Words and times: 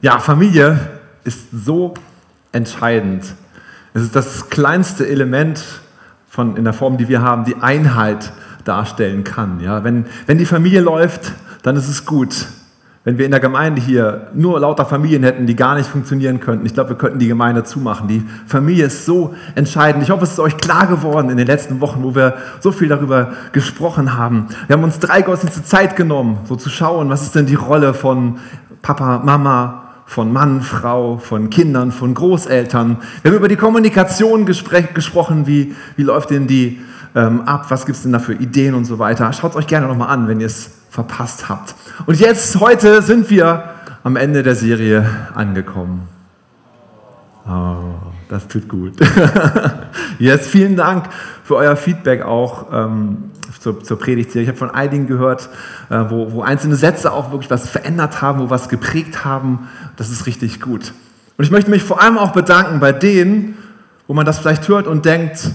Ja, 0.00 0.18
Familie 0.18 0.78
ist 1.24 1.48
so 1.52 1.94
entscheidend. 2.52 3.34
Es 3.94 4.02
ist 4.02 4.16
das 4.16 4.48
kleinste 4.48 5.06
Element 5.06 5.62
von, 6.28 6.56
in 6.56 6.64
der 6.64 6.72
Form, 6.72 6.96
die 6.96 7.08
wir 7.08 7.20
haben, 7.22 7.44
die 7.44 7.56
Einheit 7.56 8.32
darstellen 8.64 9.24
kann. 9.24 9.60
Ja? 9.60 9.84
Wenn, 9.84 10.06
wenn 10.26 10.38
die 10.38 10.46
Familie 10.46 10.80
läuft, 10.80 11.32
dann 11.62 11.76
ist 11.76 11.88
es 11.88 12.04
gut. 12.04 12.46
Wenn 13.04 13.18
wir 13.18 13.24
in 13.24 13.32
der 13.32 13.40
Gemeinde 13.40 13.82
hier 13.82 14.28
nur 14.32 14.60
lauter 14.60 14.86
Familien 14.86 15.24
hätten, 15.24 15.46
die 15.46 15.56
gar 15.56 15.74
nicht 15.74 15.88
funktionieren 15.88 16.38
könnten, 16.38 16.64
ich 16.64 16.72
glaube, 16.72 16.90
wir 16.90 16.96
könnten 16.96 17.18
die 17.18 17.26
Gemeinde 17.26 17.64
zumachen. 17.64 18.06
Die 18.06 18.24
Familie 18.46 18.86
ist 18.86 19.04
so 19.04 19.34
entscheidend. 19.56 20.04
Ich 20.04 20.10
hoffe, 20.10 20.22
es 20.22 20.30
ist 20.30 20.38
euch 20.38 20.56
klar 20.56 20.86
geworden 20.86 21.28
in 21.28 21.36
den 21.36 21.48
letzten 21.48 21.80
Wochen, 21.80 22.04
wo 22.04 22.14
wir 22.14 22.36
so 22.60 22.70
viel 22.70 22.86
darüber 22.86 23.32
gesprochen 23.50 24.16
haben. 24.16 24.46
Wir 24.68 24.76
haben 24.76 24.84
uns 24.84 25.00
drei 25.00 25.22
Gottesdienste 25.22 25.64
Zeit 25.64 25.96
genommen, 25.96 26.38
so 26.44 26.54
zu 26.54 26.70
schauen, 26.70 27.10
was 27.10 27.22
ist 27.22 27.34
denn 27.34 27.46
die 27.46 27.56
Rolle 27.56 27.92
von 27.92 28.38
Papa, 28.82 29.22
Mama, 29.24 29.82
von 30.04 30.32
Mann, 30.32 30.60
Frau, 30.60 31.16
von 31.16 31.48
Kindern, 31.48 31.90
von 31.90 32.14
Großeltern. 32.14 32.98
Wir 33.22 33.30
haben 33.30 33.38
über 33.38 33.48
die 33.48 33.56
Kommunikation 33.56 34.44
gesprochen, 34.44 35.46
wie, 35.46 35.74
wie 35.96 36.02
läuft 36.02 36.30
denn 36.30 36.46
die 36.46 36.80
ähm, 37.14 37.42
ab, 37.42 37.66
was 37.70 37.86
gibt 37.86 37.96
es 37.96 38.02
denn 38.02 38.12
da 38.12 38.18
für 38.18 38.34
Ideen 38.34 38.74
und 38.74 38.84
so 38.84 38.98
weiter. 38.98 39.32
Schaut 39.32 39.52
es 39.52 39.56
euch 39.56 39.66
gerne 39.66 39.86
nochmal 39.86 40.08
an, 40.08 40.28
wenn 40.28 40.40
ihr 40.40 40.46
es 40.46 40.70
verpasst 40.90 41.48
habt. 41.48 41.74
Und 42.06 42.20
jetzt, 42.20 42.60
heute 42.60 43.00
sind 43.02 43.30
wir 43.30 43.70
am 44.02 44.16
Ende 44.16 44.42
der 44.42 44.54
Serie 44.54 45.06
angekommen. 45.34 46.08
Oh, 47.48 47.94
das 48.28 48.46
tut 48.48 48.68
gut. 48.68 48.94
yes, 50.18 50.46
vielen 50.46 50.76
Dank 50.76 51.06
für 51.44 51.56
euer 51.56 51.76
Feedback 51.76 52.22
auch 52.22 52.66
ähm, 52.72 53.30
zur, 53.60 53.82
zur 53.82 53.98
Predigtserie. 53.98 54.42
Ich 54.42 54.48
habe 54.48 54.58
von 54.58 54.70
einigen 54.70 55.06
gehört, 55.06 55.48
äh, 55.90 56.04
wo, 56.08 56.32
wo 56.32 56.42
einzelne 56.42 56.76
Sätze 56.76 57.12
auch 57.12 57.30
wirklich 57.30 57.50
was 57.50 57.68
verändert 57.68 58.22
haben, 58.22 58.40
wo 58.40 58.50
was 58.50 58.68
geprägt 58.68 59.24
haben. 59.24 59.68
Das 59.96 60.10
ist 60.10 60.26
richtig 60.26 60.60
gut. 60.60 60.92
Und 61.36 61.44
ich 61.44 61.50
möchte 61.50 61.70
mich 61.70 61.82
vor 61.82 62.00
allem 62.00 62.18
auch 62.18 62.32
bedanken 62.32 62.80
bei 62.80 62.92
denen, 62.92 63.56
wo 64.06 64.14
man 64.14 64.26
das 64.26 64.38
vielleicht 64.38 64.68
hört 64.68 64.86
und 64.86 65.04
denkt, 65.04 65.50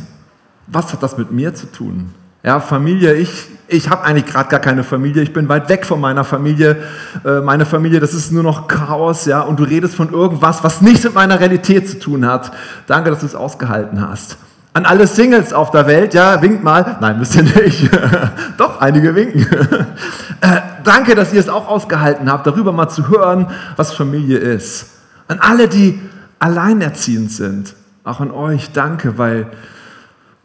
was 0.67 0.91
hat 0.91 1.03
das 1.03 1.17
mit 1.17 1.31
mir 1.31 1.53
zu 1.53 1.71
tun? 1.71 2.13
Ja, 2.43 2.59
Familie, 2.59 3.13
ich, 3.13 3.47
ich 3.67 3.89
habe 3.89 4.03
eigentlich 4.03 4.25
gerade 4.25 4.49
gar 4.49 4.59
keine 4.59 4.83
Familie, 4.83 5.21
ich 5.21 5.33
bin 5.33 5.49
weit 5.49 5.67
weg 5.69 5.85
von 5.85 5.99
meiner 5.99 6.23
Familie. 6.23 6.77
Äh, 7.25 7.41
meine 7.41 7.65
Familie, 7.65 7.99
das 7.99 8.13
ist 8.13 8.31
nur 8.31 8.43
noch 8.43 8.67
Chaos, 8.67 9.25
ja, 9.25 9.41
und 9.41 9.59
du 9.59 9.63
redest 9.63 9.95
von 9.95 10.11
irgendwas, 10.11 10.63
was 10.63 10.81
nichts 10.81 11.03
mit 11.03 11.13
meiner 11.13 11.39
Realität 11.39 11.89
zu 11.89 11.99
tun 11.99 12.25
hat. 12.25 12.51
Danke, 12.85 13.09
dass 13.09 13.19
du 13.19 13.25
es 13.25 13.35
ausgehalten 13.35 14.07
hast. 14.07 14.37
An 14.77 14.85
alle 14.85 15.07
Singles 15.07 15.53
auf 15.53 15.71
der 15.71 15.87
Welt, 15.87 16.13
ja, 16.13 16.39
winkt 16.43 16.63
mal. 16.63 16.97
Nein, 17.01 17.17
müsst 17.17 17.35
ihr 17.35 17.41
nicht. 17.41 17.89
Doch, 18.57 18.79
einige 18.79 19.15
winken. 19.15 19.41
äh, 20.41 20.61
danke, 20.83 21.15
dass 21.15 21.33
ihr 21.33 21.39
es 21.39 21.49
auch 21.49 21.67
ausgehalten 21.67 22.31
habt, 22.31 22.45
darüber 22.45 22.71
mal 22.71 22.87
zu 22.87 23.09
hören, 23.09 23.47
was 23.75 23.95
Familie 23.95 24.37
ist. 24.37 24.91
An 25.27 25.39
alle, 25.39 25.67
die 25.67 25.99
alleinerziehend 26.37 27.31
sind, 27.31 27.73
auch 28.03 28.19
an 28.19 28.29
euch, 28.29 28.71
danke, 28.71 29.17
weil 29.17 29.47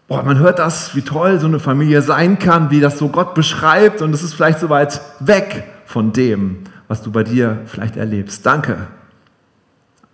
Boah, 0.08 0.22
man 0.22 0.38
hört 0.38 0.58
das, 0.58 0.94
wie 0.94 1.02
toll 1.02 1.38
so 1.38 1.46
eine 1.46 1.60
Familie 1.60 2.00
sein 2.00 2.38
kann, 2.38 2.70
wie 2.70 2.80
das 2.80 2.98
so 2.98 3.08
Gott 3.08 3.34
beschreibt 3.34 4.00
und 4.00 4.14
es 4.14 4.22
ist 4.22 4.32
vielleicht 4.32 4.60
so 4.60 4.70
weit 4.70 5.02
weg 5.20 5.64
von 5.84 6.14
dem, 6.14 6.64
was 6.88 7.02
du 7.02 7.12
bei 7.12 7.22
dir 7.22 7.58
vielleicht 7.66 7.98
erlebst. 7.98 8.46
Danke. 8.46 8.78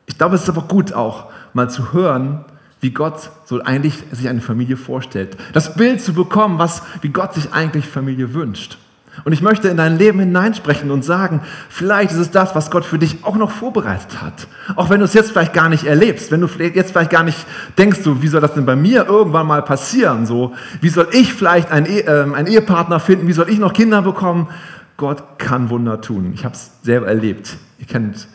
Ich 0.07 0.19
glaube, 0.19 0.35
es 0.35 0.43
ist 0.43 0.49
aber 0.49 0.63
gut 0.63 0.93
auch 0.93 1.27
mal 1.53 1.71
zu 1.71 1.93
hören, 1.93 2.45
wie 2.81 2.91
Gott 2.91 3.31
so 3.45 3.63
eigentlich 3.63 4.05
sich 4.13 4.29
eine 4.29 4.41
Familie 4.41 4.77
vorstellt. 4.77 5.37
Das 5.53 5.75
Bild 5.75 6.01
zu 6.01 6.13
bekommen, 6.13 6.59
was, 6.59 6.83
wie 7.03 7.09
Gott 7.09 7.35
sich 7.35 7.53
eigentlich 7.53 7.87
Familie 7.87 8.35
wünscht. 8.35 8.79
Und 9.25 9.33
ich 9.33 9.43
möchte 9.43 9.69
in 9.69 9.77
dein 9.77 9.99
Leben 9.99 10.21
hineinsprechen 10.21 10.91
und 10.91 11.05
sagen, 11.05 11.41
vielleicht 11.69 12.13
ist 12.13 12.19
es 12.19 12.31
das, 12.31 12.55
was 12.55 12.71
Gott 12.71 12.85
für 12.85 12.99
dich 12.99 13.25
auch 13.25 13.37
noch 13.37 13.51
vorbereitet 13.51 14.23
hat. 14.23 14.47
Auch 14.77 14.91
wenn 14.91 15.01
du 15.01 15.05
es 15.05 15.15
jetzt 15.15 15.33
vielleicht 15.33 15.53
gar 15.53 15.69
nicht 15.69 15.85
erlebst, 15.85 16.31
wenn 16.31 16.41
du 16.41 16.47
jetzt 16.47 16.93
vielleicht 16.93 17.11
gar 17.11 17.25
nicht 17.25 17.39
denkst, 17.77 18.01
so, 18.03 18.23
wie 18.23 18.29
soll 18.29 18.41
das 18.41 18.55
denn 18.55 18.67
bei 18.67 18.77
mir 18.77 19.07
irgendwann 19.07 19.47
mal 19.47 19.63
passieren? 19.63 20.27
So, 20.27 20.55
wie 20.81 20.89
soll 20.89 21.09
ich 21.13 21.35
vielleicht 21.35 21.73
einen, 21.73 21.87
äh, 21.87 22.05
einen 22.09 22.47
Ehepartner 22.47 23.01
finden? 23.01 23.27
Wie 23.27 23.33
soll 23.33 23.49
ich 23.49 23.59
noch 23.59 23.73
Kinder 23.73 24.03
bekommen? 24.03 24.49
Gott 24.97 25.39
kann 25.39 25.71
Wunder 25.71 26.01
tun. 26.01 26.33
Ich 26.35 26.45
habe 26.45 26.55
es 26.55 26.73
selber 26.83 27.09
erlebt. 27.09 27.57
Ihr 27.79 27.87
kennt 27.87 28.29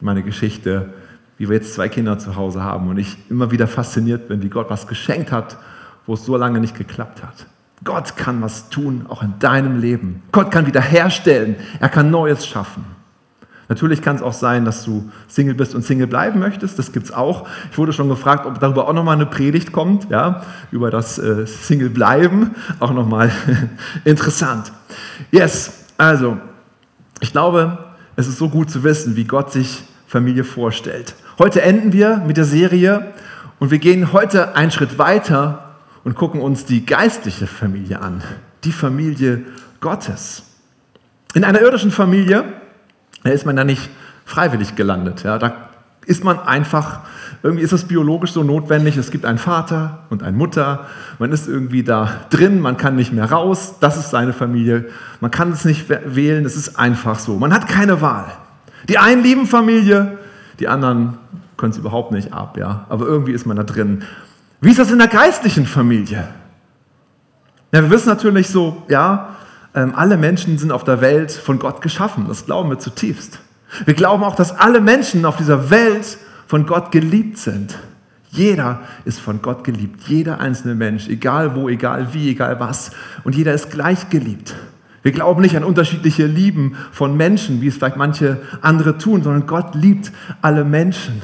meine 0.00 0.22
Geschichte, 0.22 0.90
wie 1.38 1.48
wir 1.48 1.56
jetzt 1.56 1.74
zwei 1.74 1.88
Kinder 1.88 2.18
zu 2.18 2.36
Hause 2.36 2.62
haben 2.62 2.88
und 2.88 2.98
ich 2.98 3.16
immer 3.30 3.50
wieder 3.50 3.66
fasziniert 3.66 4.28
bin, 4.28 4.42
wie 4.42 4.48
Gott 4.48 4.68
was 4.68 4.86
geschenkt 4.86 5.32
hat, 5.32 5.56
wo 6.06 6.14
es 6.14 6.24
so 6.24 6.36
lange 6.36 6.60
nicht 6.60 6.76
geklappt 6.76 7.22
hat. 7.22 7.46
Gott 7.84 8.16
kann 8.16 8.42
was 8.42 8.70
tun, 8.70 9.06
auch 9.08 9.22
in 9.22 9.38
deinem 9.38 9.78
Leben. 9.78 10.22
Gott 10.32 10.50
kann 10.50 10.66
wiederherstellen. 10.66 11.56
Er 11.78 11.88
kann 11.88 12.10
Neues 12.10 12.46
schaffen. 12.46 12.84
Natürlich 13.68 14.00
kann 14.00 14.16
es 14.16 14.22
auch 14.22 14.32
sein, 14.32 14.64
dass 14.64 14.84
du 14.84 15.10
Single 15.28 15.54
bist 15.54 15.74
und 15.74 15.84
Single 15.84 16.06
bleiben 16.06 16.40
möchtest. 16.40 16.78
Das 16.78 16.90
gibt 16.90 17.06
es 17.06 17.12
auch. 17.12 17.46
Ich 17.70 17.76
wurde 17.76 17.92
schon 17.92 18.08
gefragt, 18.08 18.46
ob 18.46 18.58
darüber 18.58 18.88
auch 18.88 18.94
nochmal 18.94 19.16
eine 19.16 19.26
Predigt 19.26 19.72
kommt, 19.72 20.10
ja, 20.10 20.42
über 20.72 20.90
das 20.90 21.18
äh, 21.18 21.46
Single 21.46 21.90
bleiben. 21.90 22.52
Auch 22.80 22.92
nochmal 22.92 23.30
interessant. 24.04 24.72
Yes, 25.30 25.84
also, 25.98 26.38
ich 27.20 27.30
glaube, 27.30 27.78
es 28.16 28.26
ist 28.26 28.38
so 28.38 28.48
gut 28.48 28.70
zu 28.70 28.82
wissen, 28.84 29.16
wie 29.16 29.24
Gott 29.24 29.52
sich 29.52 29.84
Familie 30.06 30.44
vorstellt. 30.44 31.14
Heute 31.38 31.62
enden 31.62 31.92
wir 31.92 32.16
mit 32.26 32.36
der 32.36 32.44
Serie 32.44 33.12
und 33.60 33.70
wir 33.70 33.78
gehen 33.78 34.12
heute 34.12 34.56
einen 34.56 34.72
Schritt 34.72 34.98
weiter 34.98 35.76
und 36.02 36.16
gucken 36.16 36.40
uns 36.40 36.64
die 36.64 36.84
geistliche 36.84 37.46
Familie 37.46 38.00
an, 38.02 38.24
die 38.64 38.72
Familie 38.72 39.42
Gottes. 39.80 40.42
In 41.34 41.44
einer 41.44 41.60
irdischen 41.60 41.92
Familie, 41.92 42.42
ist 43.22 43.46
man 43.46 43.54
da 43.54 43.62
nicht 43.62 43.88
freiwillig 44.24 44.74
gelandet. 44.74 45.22
Ja, 45.22 45.38
da 45.38 45.68
ist 46.06 46.24
man 46.24 46.40
einfach, 46.40 47.02
irgendwie 47.44 47.62
ist 47.62 47.70
es 47.70 47.84
biologisch 47.84 48.32
so 48.32 48.42
notwendig, 48.42 48.96
es 48.96 49.12
gibt 49.12 49.24
einen 49.24 49.38
Vater 49.38 50.06
und 50.10 50.24
eine 50.24 50.36
Mutter, 50.36 50.86
man 51.20 51.30
ist 51.30 51.46
irgendwie 51.46 51.84
da 51.84 52.10
drin, 52.30 52.58
man 52.58 52.76
kann 52.76 52.96
nicht 52.96 53.12
mehr 53.12 53.30
raus, 53.30 53.76
das 53.78 53.96
ist 53.96 54.10
seine 54.10 54.32
Familie, 54.32 54.86
man 55.20 55.30
kann 55.30 55.52
es 55.52 55.64
nicht 55.64 55.88
wählen, 55.88 56.44
es 56.44 56.56
ist 56.56 56.80
einfach 56.80 57.20
so. 57.20 57.38
Man 57.38 57.54
hat 57.54 57.68
keine 57.68 58.00
Wahl. 58.00 58.26
Die 58.88 58.98
einen 58.98 59.22
lieben 59.22 59.46
Familie, 59.46 60.18
die 60.60 60.68
anderen 60.68 61.18
können 61.56 61.72
es 61.72 61.78
überhaupt 61.78 62.12
nicht 62.12 62.32
ab, 62.32 62.56
ja, 62.56 62.86
aber 62.88 63.06
irgendwie 63.06 63.32
ist 63.32 63.46
man 63.46 63.56
da 63.56 63.64
drin. 63.64 64.04
Wie 64.60 64.70
ist 64.70 64.78
das 64.78 64.90
in 64.90 64.98
der 64.98 65.08
geistlichen 65.08 65.66
Familie? 65.66 66.28
Ja, 67.72 67.82
wir 67.82 67.90
wissen 67.90 68.08
natürlich 68.08 68.48
so, 68.48 68.82
ja, 68.88 69.36
ähm, 69.74 69.92
alle 69.94 70.16
Menschen 70.16 70.58
sind 70.58 70.72
auf 70.72 70.84
der 70.84 71.00
Welt 71.00 71.30
von 71.30 71.58
Gott 71.58 71.82
geschaffen. 71.82 72.24
Das 72.26 72.46
glauben 72.46 72.70
wir 72.70 72.78
zutiefst. 72.78 73.40
Wir 73.84 73.94
glauben 73.94 74.24
auch, 74.24 74.34
dass 74.34 74.58
alle 74.58 74.80
Menschen 74.80 75.24
auf 75.24 75.36
dieser 75.36 75.70
Welt 75.70 76.18
von 76.46 76.66
Gott 76.66 76.90
geliebt 76.90 77.38
sind. 77.38 77.78
Jeder 78.30 78.80
ist 79.04 79.20
von 79.20 79.42
Gott 79.42 79.64
geliebt. 79.64 80.02
Jeder 80.06 80.40
einzelne 80.40 80.74
Mensch, 80.74 81.08
egal 81.08 81.54
wo, 81.54 81.68
egal 81.68 82.08
wie, 82.12 82.30
egal 82.30 82.58
was. 82.60 82.90
Und 83.24 83.34
jeder 83.34 83.52
ist 83.52 83.70
gleich 83.70 84.08
geliebt. 84.10 84.54
Wir 85.08 85.14
glauben 85.14 85.40
nicht 85.40 85.56
an 85.56 85.64
unterschiedliche 85.64 86.26
Lieben 86.26 86.76
von 86.92 87.16
Menschen, 87.16 87.62
wie 87.62 87.68
es 87.68 87.78
vielleicht 87.78 87.96
manche 87.96 88.42
andere 88.60 88.98
tun, 88.98 89.22
sondern 89.22 89.46
Gott 89.46 89.74
liebt 89.74 90.12
alle 90.42 90.64
Menschen. 90.64 91.22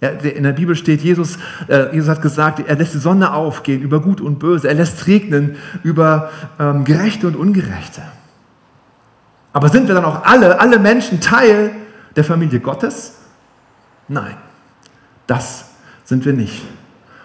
In 0.00 0.44
der 0.44 0.52
Bibel 0.52 0.76
steht, 0.76 1.00
Jesus, 1.00 1.36
äh, 1.66 1.92
Jesus 1.92 2.08
hat 2.08 2.22
gesagt, 2.22 2.60
er 2.64 2.76
lässt 2.76 2.94
die 2.94 2.98
Sonne 2.98 3.32
aufgehen 3.32 3.82
über 3.82 4.00
Gut 4.00 4.20
und 4.20 4.38
Böse. 4.38 4.68
Er 4.68 4.74
lässt 4.74 5.08
regnen 5.08 5.56
über 5.82 6.30
ähm, 6.60 6.84
Gerechte 6.84 7.26
und 7.26 7.34
Ungerechte. 7.34 8.02
Aber 9.52 9.68
sind 9.68 9.88
wir 9.88 9.96
dann 9.96 10.04
auch 10.04 10.24
alle, 10.24 10.60
alle 10.60 10.78
Menschen 10.78 11.20
Teil 11.20 11.72
der 12.14 12.22
Familie 12.22 12.60
Gottes? 12.60 13.14
Nein, 14.06 14.36
das 15.26 15.70
sind 16.04 16.24
wir 16.24 16.34
nicht. 16.34 16.62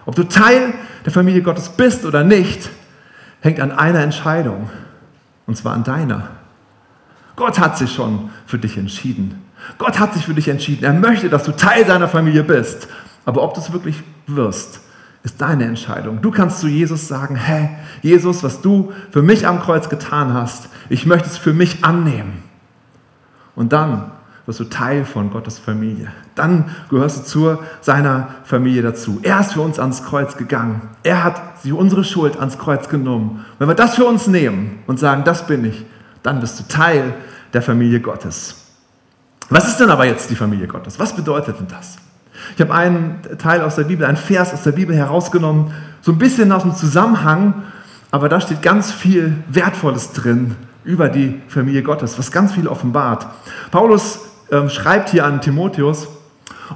Ob 0.08 0.16
du 0.16 0.24
Teil 0.24 0.74
der 1.06 1.14
Familie 1.14 1.44
Gottes 1.44 1.70
bist 1.70 2.04
oder 2.04 2.24
nicht, 2.24 2.68
hängt 3.42 3.60
an 3.60 3.72
einer 3.72 4.00
Entscheidung. 4.00 4.72
Und 5.48 5.56
zwar 5.58 5.74
an 5.74 5.84
deiner. 5.84 6.30
Gott 7.36 7.60
hat 7.60 7.78
sich 7.78 7.92
schon 7.92 8.30
für 8.46 8.60
dich 8.60 8.78
entschieden. 8.78 9.44
Gott 9.78 10.00
hat 10.00 10.14
sich 10.14 10.26
für 10.26 10.34
dich 10.34 10.48
entschieden. 10.50 10.84
Er 10.84 10.94
möchte, 10.94 11.30
dass 11.30 11.44
du 11.44 11.52
Teil 11.52 11.86
seiner 11.86 12.08
Familie 12.08 12.44
bist. 12.44 12.88
Aber 13.26 13.44
ob 13.44 13.54
du 13.54 13.62
es 13.62 13.72
wirklich 13.72 14.04
wirst, 14.28 14.82
ist 15.24 15.42
deine 15.42 15.66
Entscheidung. 15.66 16.22
Du 16.22 16.32
kannst 16.32 16.60
zu 16.60 16.68
Jesus 16.68 17.08
sagen, 17.08 17.36
hey, 17.36 17.70
Jesus, 18.02 18.44
was 18.44 18.62
du 18.62 18.92
für 19.12 19.22
mich 19.22 19.48
am 19.48 19.60
Kreuz 19.60 19.90
getan 19.90 20.34
hast, 20.34 20.70
ich 20.90 21.06
möchte 21.06 21.28
es 21.28 21.38
für 21.38 21.54
mich 21.54 21.84
annehmen. 21.84 22.44
Und 23.56 23.74
dann 23.74 24.12
wirst 24.48 24.62
du 24.62 24.64
Teil 24.64 25.06
von 25.06 25.30
Gottes 25.30 25.60
Familie. 25.60 26.08
Dann 26.34 26.66
gehörst 26.90 27.18
du 27.18 27.24
zu 27.24 27.60
seiner 27.82 28.30
Familie 28.46 28.82
dazu. 28.82 29.20
Er 29.22 29.42
ist 29.42 29.54
für 29.54 29.62
uns 29.62 29.78
ans 29.78 30.04
Kreuz 30.04 30.38
gegangen. 30.38 30.82
Er 31.04 31.24
hat 31.24 31.42
unsere 31.70 32.06
Schuld 32.06 32.40
ans 32.40 32.58
Kreuz 32.58 32.88
genommen. 32.88 33.46
Wenn 33.60 33.68
wir 33.68 33.76
das 33.76 33.96
für 33.96 34.06
uns 34.06 34.28
nehmen 34.28 34.80
und 34.88 35.00
sagen, 35.00 35.26
das 35.26 35.46
bin 35.46 35.66
ich, 35.66 35.86
dann 36.24 36.40
bist 36.40 36.60
du 36.60 36.64
Teil 36.68 37.14
der 37.54 37.62
Familie 37.62 38.00
Gottes. 38.00 38.56
Was 39.50 39.68
ist 39.68 39.80
denn 39.80 39.90
aber 39.90 40.06
jetzt 40.06 40.30
die 40.30 40.36
Familie 40.36 40.68
Gottes? 40.68 40.98
Was 40.98 41.14
bedeutet 41.14 41.60
denn 41.60 41.68
das? 41.68 41.98
Ich 42.56 42.62
habe 42.62 42.74
einen 42.74 43.20
Teil 43.38 43.62
aus 43.62 43.76
der 43.76 43.84
Bibel, 43.84 44.06
einen 44.06 44.18
Vers 44.18 44.54
aus 44.54 44.64
der 44.64 44.72
Bibel 44.72 44.96
herausgenommen, 44.96 45.74
so 46.02 46.14
ein 46.14 46.18
bisschen 46.18 46.52
aus 46.54 46.64
dem 46.64 46.76
Zusammenhang, 46.76 47.64
aber 48.12 48.30
da 48.30 48.40
steht 48.40 48.62
ganz 48.62 48.92
viel 48.94 49.36
Wertvolles 49.50 50.14
drin 50.14 50.56
über 50.86 51.10
die 51.10 51.42
Familie 51.50 51.84
Gottes, 51.84 52.18
was 52.18 52.32
ganz 52.32 52.54
viel 52.54 52.68
offenbart. 52.68 53.28
Paulus 53.72 54.27
ähm, 54.52 54.70
schreibt 54.70 55.10
hier 55.10 55.26
an 55.26 55.42
Timotheus 55.42 56.08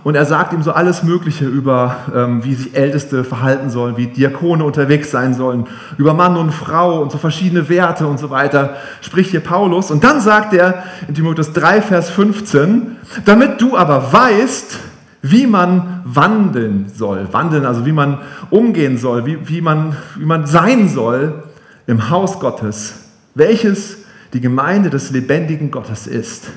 und 0.04 0.16
er 0.16 0.26
sagt 0.26 0.54
ihm 0.54 0.64
so 0.64 0.72
alles 0.72 1.04
Mögliche 1.04 1.46
über, 1.46 1.98
ähm, 2.16 2.44
wie 2.44 2.56
sich 2.56 2.76
Älteste 2.76 3.24
verhalten 3.24 3.70
sollen, 3.70 3.98
wie 3.98 4.08
Diakone 4.08 4.64
unterwegs 4.64 5.12
sein 5.12 5.34
sollen, 5.34 5.68
über 5.98 6.14
Mann 6.14 6.38
und 6.38 6.52
Frau 6.52 7.02
und 7.02 7.12
so 7.12 7.18
verschiedene 7.18 7.68
Werte 7.70 8.08
und 8.08 8.18
so 8.18 8.30
weiter, 8.30 8.76
spricht 9.02 9.32
hier 9.32 9.42
Paulus. 9.42 9.92
Und 9.92 10.04
dann 10.04 10.22
sagt 10.22 10.54
er 10.54 10.84
in 11.08 11.14
Timotheus 11.14 11.52
3, 11.54 11.82
Vers 11.82 12.10
15, 12.10 12.98
damit 13.26 13.62
du 13.62 13.76
aber 13.76 14.12
weißt, 14.14 14.80
wie 15.22 15.46
man 15.46 16.02
wandeln 16.06 16.88
soll. 16.94 17.28
Wandeln, 17.32 17.66
also 17.66 17.86
wie 17.86 17.92
man 17.92 18.20
umgehen 18.50 18.98
soll, 18.98 19.26
wie, 19.26 19.48
wie, 19.48 19.62
man, 19.62 19.96
wie 20.18 20.26
man 20.26 20.48
sein 20.48 20.90
soll 20.90 21.44
im 21.86 22.10
Haus 22.10 22.40
Gottes, 22.40 22.96
welches 23.36 23.98
die 24.34 24.42
Gemeinde 24.42 24.90
des 24.90 25.12
lebendigen 25.12 25.70
Gottes 25.70 26.08
ist. 26.08 26.48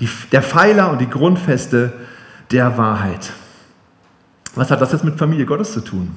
Die, 0.00 0.08
der 0.32 0.42
Pfeiler 0.42 0.90
und 0.90 1.00
die 1.00 1.08
Grundfeste 1.08 1.92
der 2.50 2.76
Wahrheit. 2.76 3.32
Was 4.54 4.70
hat 4.70 4.80
das 4.80 4.92
jetzt 4.92 5.04
mit 5.04 5.18
Familie 5.18 5.46
Gottes 5.46 5.72
zu 5.72 5.80
tun? 5.80 6.12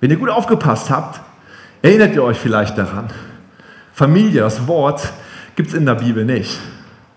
Wenn 0.00 0.10
ihr 0.10 0.16
gut 0.16 0.30
aufgepasst 0.30 0.90
habt, 0.90 1.20
erinnert 1.80 2.14
ihr 2.14 2.22
euch 2.22 2.38
vielleicht 2.38 2.76
daran. 2.76 3.08
Familie, 3.92 4.40
das 4.40 4.66
Wort, 4.66 5.12
gibt 5.54 5.68
es 5.68 5.74
in 5.74 5.86
der 5.86 5.94
Bibel 5.94 6.24
nicht. 6.24 6.58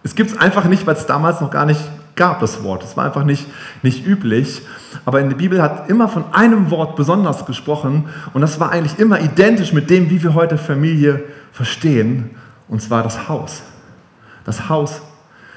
Es 0.03 0.15
gibt 0.15 0.31
es 0.31 0.37
einfach 0.37 0.65
nicht, 0.65 0.85
weil 0.85 0.95
es 0.95 1.05
damals 1.05 1.41
noch 1.41 1.51
gar 1.51 1.65
nicht 1.65 1.81
gab, 2.15 2.39
das 2.39 2.63
Wort. 2.63 2.83
Es 2.83 2.95
war 2.95 3.05
einfach 3.05 3.23
nicht, 3.23 3.47
nicht 3.81 4.05
üblich. 4.05 4.61
Aber 5.03 5.19
in 5.19 5.29
der 5.29 5.35
Bibel 5.35 5.61
hat 5.61 5.89
immer 5.89 6.07
von 6.07 6.25
einem 6.33 6.71
Wort 6.71 6.95
besonders 6.95 7.45
gesprochen 7.45 8.09
und 8.33 8.41
das 8.41 8.59
war 8.59 8.71
eigentlich 8.71 8.99
immer 8.99 9.19
identisch 9.19 9.73
mit 9.73 9.89
dem, 9.89 10.09
wie 10.09 10.23
wir 10.23 10.33
heute 10.33 10.57
Familie 10.57 11.23
verstehen, 11.51 12.31
und 12.67 12.81
zwar 12.81 13.03
das 13.03 13.27
Haus. 13.27 13.61
Das 14.45 14.69
Haus, 14.69 15.01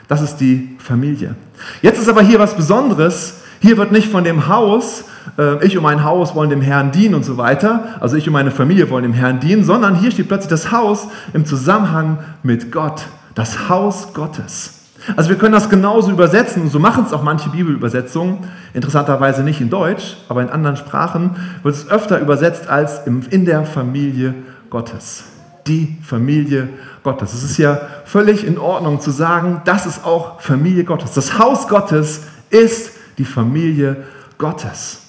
das 0.09 0.23
ist 0.23 0.39
die 0.39 0.77
Familie. 0.79 1.37
Jetzt 1.83 2.01
ist 2.01 2.09
aber 2.09 2.23
hier 2.23 2.39
was 2.39 2.55
Besonderes. 2.55 3.43
Hier 3.61 3.77
wird 3.77 3.93
nicht 3.93 4.09
von 4.09 4.25
dem 4.25 4.49
Haus, 4.49 5.05
äh, 5.37 5.65
ich 5.65 5.77
und 5.77 5.83
mein 5.83 6.05
Haus 6.05 6.35
wollen 6.35 6.51
dem 6.51 6.61
Herrn 6.61 6.93
dienen 6.93 7.15
und 7.15 7.25
so 7.25 7.37
weiter, 7.37 7.97
also 8.01 8.17
ich 8.17 8.27
und 8.27 8.33
meine 8.33 8.53
Familie 8.53 8.89
wollen 8.89 9.03
dem 9.03 9.13
Herrn 9.13 9.41
dienen, 9.41 9.65
sondern 9.65 9.97
hier 9.97 10.13
steht 10.13 10.29
plötzlich 10.29 10.51
das 10.51 10.71
Haus 10.71 11.09
im 11.33 11.45
Zusammenhang 11.45 12.19
mit 12.43 12.71
Gott, 12.71 13.03
das 13.35 13.69
Haus 13.69 14.15
Gottes. 14.15 14.75
Also 15.17 15.31
wir 15.31 15.37
können 15.37 15.53
das 15.53 15.71
genauso 15.71 16.11
übersetzen 16.11 16.63
und 16.63 16.71
so 16.71 16.79
machen 16.79 17.05
es 17.05 17.13
auch 17.13 17.23
manche 17.23 17.51
Bibelübersetzungen, 17.51 18.39
interessanterweise 18.75 19.43
nicht 19.43 19.61
in 19.61 19.71
Deutsch, 19.71 20.19
aber 20.29 20.43
in 20.43 20.51
anderen 20.51 20.77
Sprachen 20.77 21.37
wird 21.63 21.75
es 21.75 21.91
öfter 21.91 22.21
übersetzt 22.21 22.69
als 22.69 23.07
in 23.07 23.45
der 23.45 23.65
Familie 23.65 24.35
Gottes. 24.71 25.25
Die 25.69 25.97
Familie 26.03 26.69
Gottes. 27.03 27.35
Es 27.35 27.43
ist 27.43 27.59
ja 27.59 27.81
völlig 28.05 28.45
in 28.45 28.59
Ordnung 28.59 29.01
zu 29.01 29.11
sagen, 29.11 29.61
das 29.65 29.87
ist 29.87 30.05
auch 30.05 30.41
Familie 30.41 30.85
Gottes. 30.85 31.13
Das 31.13 31.39
Haus 31.39 31.69
Gottes 31.69 32.23
ist 32.51 32.93
die 33.19 33.25
Familie 33.25 34.05
Gottes. 34.39 35.03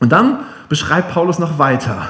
Und 0.00 0.10
dann 0.12 0.40
beschreibt 0.68 1.12
Paulus 1.12 1.38
noch 1.38 1.58
weiter. 1.58 2.08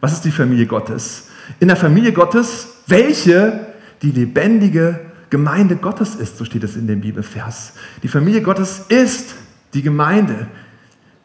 Was 0.00 0.12
ist 0.12 0.24
die 0.24 0.30
Familie 0.30 0.66
Gottes? 0.66 1.28
In 1.58 1.68
der 1.68 1.76
Familie 1.76 2.12
Gottes, 2.12 2.68
welche 2.86 3.66
die 4.02 4.10
lebendige 4.10 5.00
Gemeinde 5.30 5.76
Gottes 5.76 6.14
ist, 6.14 6.38
so 6.38 6.44
steht 6.44 6.64
es 6.64 6.76
in 6.76 6.86
dem 6.86 7.00
Bibelvers. 7.00 7.72
Die 8.02 8.08
Familie 8.08 8.42
Gottes 8.42 8.84
ist 8.88 9.34
die 9.74 9.82
Gemeinde, 9.82 10.46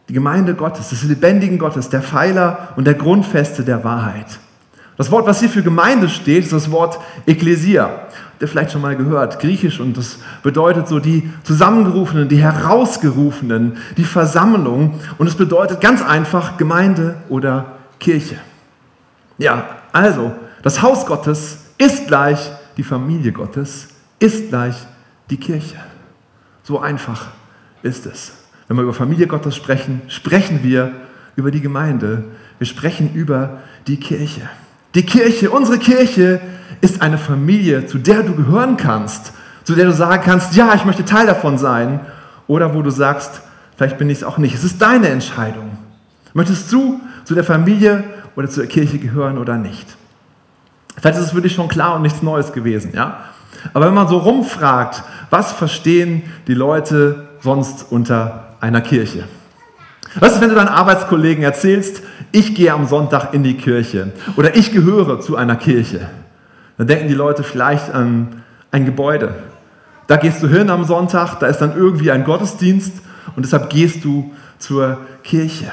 die 0.10 0.14
Gemeinde 0.14 0.56
Gottes, 0.56 0.90
des 0.90 1.04
lebendigen 1.04 1.60
Gottes, 1.60 1.90
der 1.90 2.02
Pfeiler 2.02 2.74
und 2.76 2.86
der 2.86 2.96
Grundfeste 2.96 3.64
der 3.64 3.84
Wahrheit. 3.84 4.40
Das 4.98 5.10
Wort, 5.12 5.26
was 5.26 5.40
hier 5.40 5.50
für 5.50 5.64
Gemeinde 5.64 6.10
steht, 6.10 6.44
ist 6.44 6.54
das 6.54 6.72
Wort 6.72 7.00
Ekklesia. 7.26 7.86
Habt 7.86 8.42
ihr 8.42 8.48
vielleicht 8.48 8.72
schon 8.72 8.82
mal 8.82 8.96
gehört, 8.96 9.40
griechisch, 9.40 9.80
und 9.80 9.98
das 9.98 10.20
bedeutet 10.44 10.88
so 10.88 11.00
die 11.00 11.30
Zusammengerufenen, 11.44 12.28
die 12.28 12.42
Herausgerufenen, 12.42 13.78
die 13.98 14.04
Versammlung. 14.04 15.00
Und 15.18 15.28
es 15.28 15.36
bedeutet 15.36 15.82
ganz 15.82 16.02
einfach 16.02 16.58
Gemeinde 16.58 17.16
oder 17.30 17.78
Kirche. 18.00 18.36
Ja, 19.38 19.66
also, 19.92 20.34
das 20.62 20.82
Haus 20.82 21.06
Gottes 21.06 21.60
ist 21.78 22.08
gleich 22.08 22.52
die 22.78 22.84
Familie 22.84 23.32
Gottes 23.32 23.90
ist 24.20 24.50
gleich 24.50 24.76
die 25.30 25.38
Kirche. 25.38 25.78
So 26.64 26.80
einfach 26.80 27.32
ist 27.82 28.06
es. 28.06 28.34
Wenn 28.68 28.78
wir 28.78 28.84
über 28.84 28.94
Familie 28.94 29.28
Gottes 29.28 29.56
sprechen, 29.56 30.02
sprechen 30.08 30.64
wir 30.64 30.94
über 31.36 31.52
die 31.52 31.62
Gemeinde. 31.62 32.26
Wir 32.60 32.68
sprechen 32.68 33.14
über 33.14 33.60
die 33.88 34.00
Kirche. 34.00 34.50
Die 34.96 35.04
Kirche, 35.04 35.50
unsere 35.50 35.78
Kirche, 35.78 36.42
ist 36.82 37.02
eine 37.02 37.18
Familie, 37.18 37.86
zu 37.86 37.98
der 37.98 38.24
du 38.24 38.36
gehören 38.36 38.76
kannst, 38.76 39.34
zu 39.64 39.76
der 39.76 39.86
du 39.86 39.94
sagen 39.94 40.24
kannst, 40.26 40.56
ja, 40.56 40.74
ich 40.74 40.86
möchte 40.86 41.06
Teil 41.06 41.28
davon 41.28 41.58
sein. 41.58 42.02
Oder 42.48 42.74
wo 42.74 42.82
du 42.82 42.90
sagst, 42.90 43.42
vielleicht 43.78 43.98
bin 43.98 44.10
ich 44.10 44.20
es 44.20 44.24
auch 44.24 44.38
nicht. 44.38 44.56
Es 44.56 44.64
ist 44.64 44.82
deine 44.82 45.08
Entscheidung. 45.10 45.78
Möchtest 46.34 46.72
du 46.72 47.00
zu 47.24 47.36
der 47.36 47.44
Familie 47.44 48.04
oder 48.36 48.50
zur 48.50 48.66
Kirche 48.66 48.98
gehören 48.98 49.38
oder 49.38 49.58
nicht? 49.58 49.86
Vielleicht 51.00 51.18
ist 51.18 51.26
es 51.26 51.32
für 51.32 51.42
dich 51.42 51.54
schon 51.54 51.68
klar 51.68 51.96
und 51.96 52.02
nichts 52.02 52.22
Neues 52.22 52.52
gewesen, 52.52 52.92
ja? 52.94 53.20
Aber 53.74 53.86
wenn 53.86 53.94
man 53.94 54.08
so 54.08 54.18
rumfragt, 54.18 55.04
was 55.30 55.52
verstehen 55.52 56.24
die 56.48 56.54
Leute 56.54 57.28
sonst 57.42 57.86
unter 57.92 58.56
einer 58.60 58.82
Kirche? 58.82 59.26
Was 60.20 60.34
ist, 60.34 60.42
wenn 60.42 60.50
du 60.50 60.56
deinen 60.56 60.68
Arbeitskollegen 60.68 61.44
erzählst, 61.44 62.02
ich 62.32 62.56
gehe 62.56 62.74
am 62.74 62.88
Sonntag 62.88 63.34
in 63.34 63.44
die 63.44 63.56
Kirche 63.56 64.12
oder 64.36 64.56
ich 64.56 64.72
gehöre 64.72 65.20
zu 65.20 65.36
einer 65.36 65.56
Kirche? 65.56 66.08
Dann 66.78 66.88
denken 66.88 67.08
die 67.08 67.14
Leute 67.14 67.44
vielleicht 67.44 67.94
an 67.94 68.44
ein 68.72 68.86
Gebäude. 68.86 69.36
Da 70.08 70.18
gehst 70.18 70.42
du 70.42 70.48
hin 70.48 70.70
am 70.70 70.84
Sonntag, 70.84 71.36
da 71.40 71.48
ist 71.48 71.60
dann 71.60 71.76
irgendwie 71.76 72.12
ein 72.12 72.24
Gottesdienst 72.24 72.94
und 73.36 73.44
deshalb 73.46 73.70
gehst 73.70 74.04
du 74.04 74.32
zur 74.58 74.98
Kirche. 75.24 75.72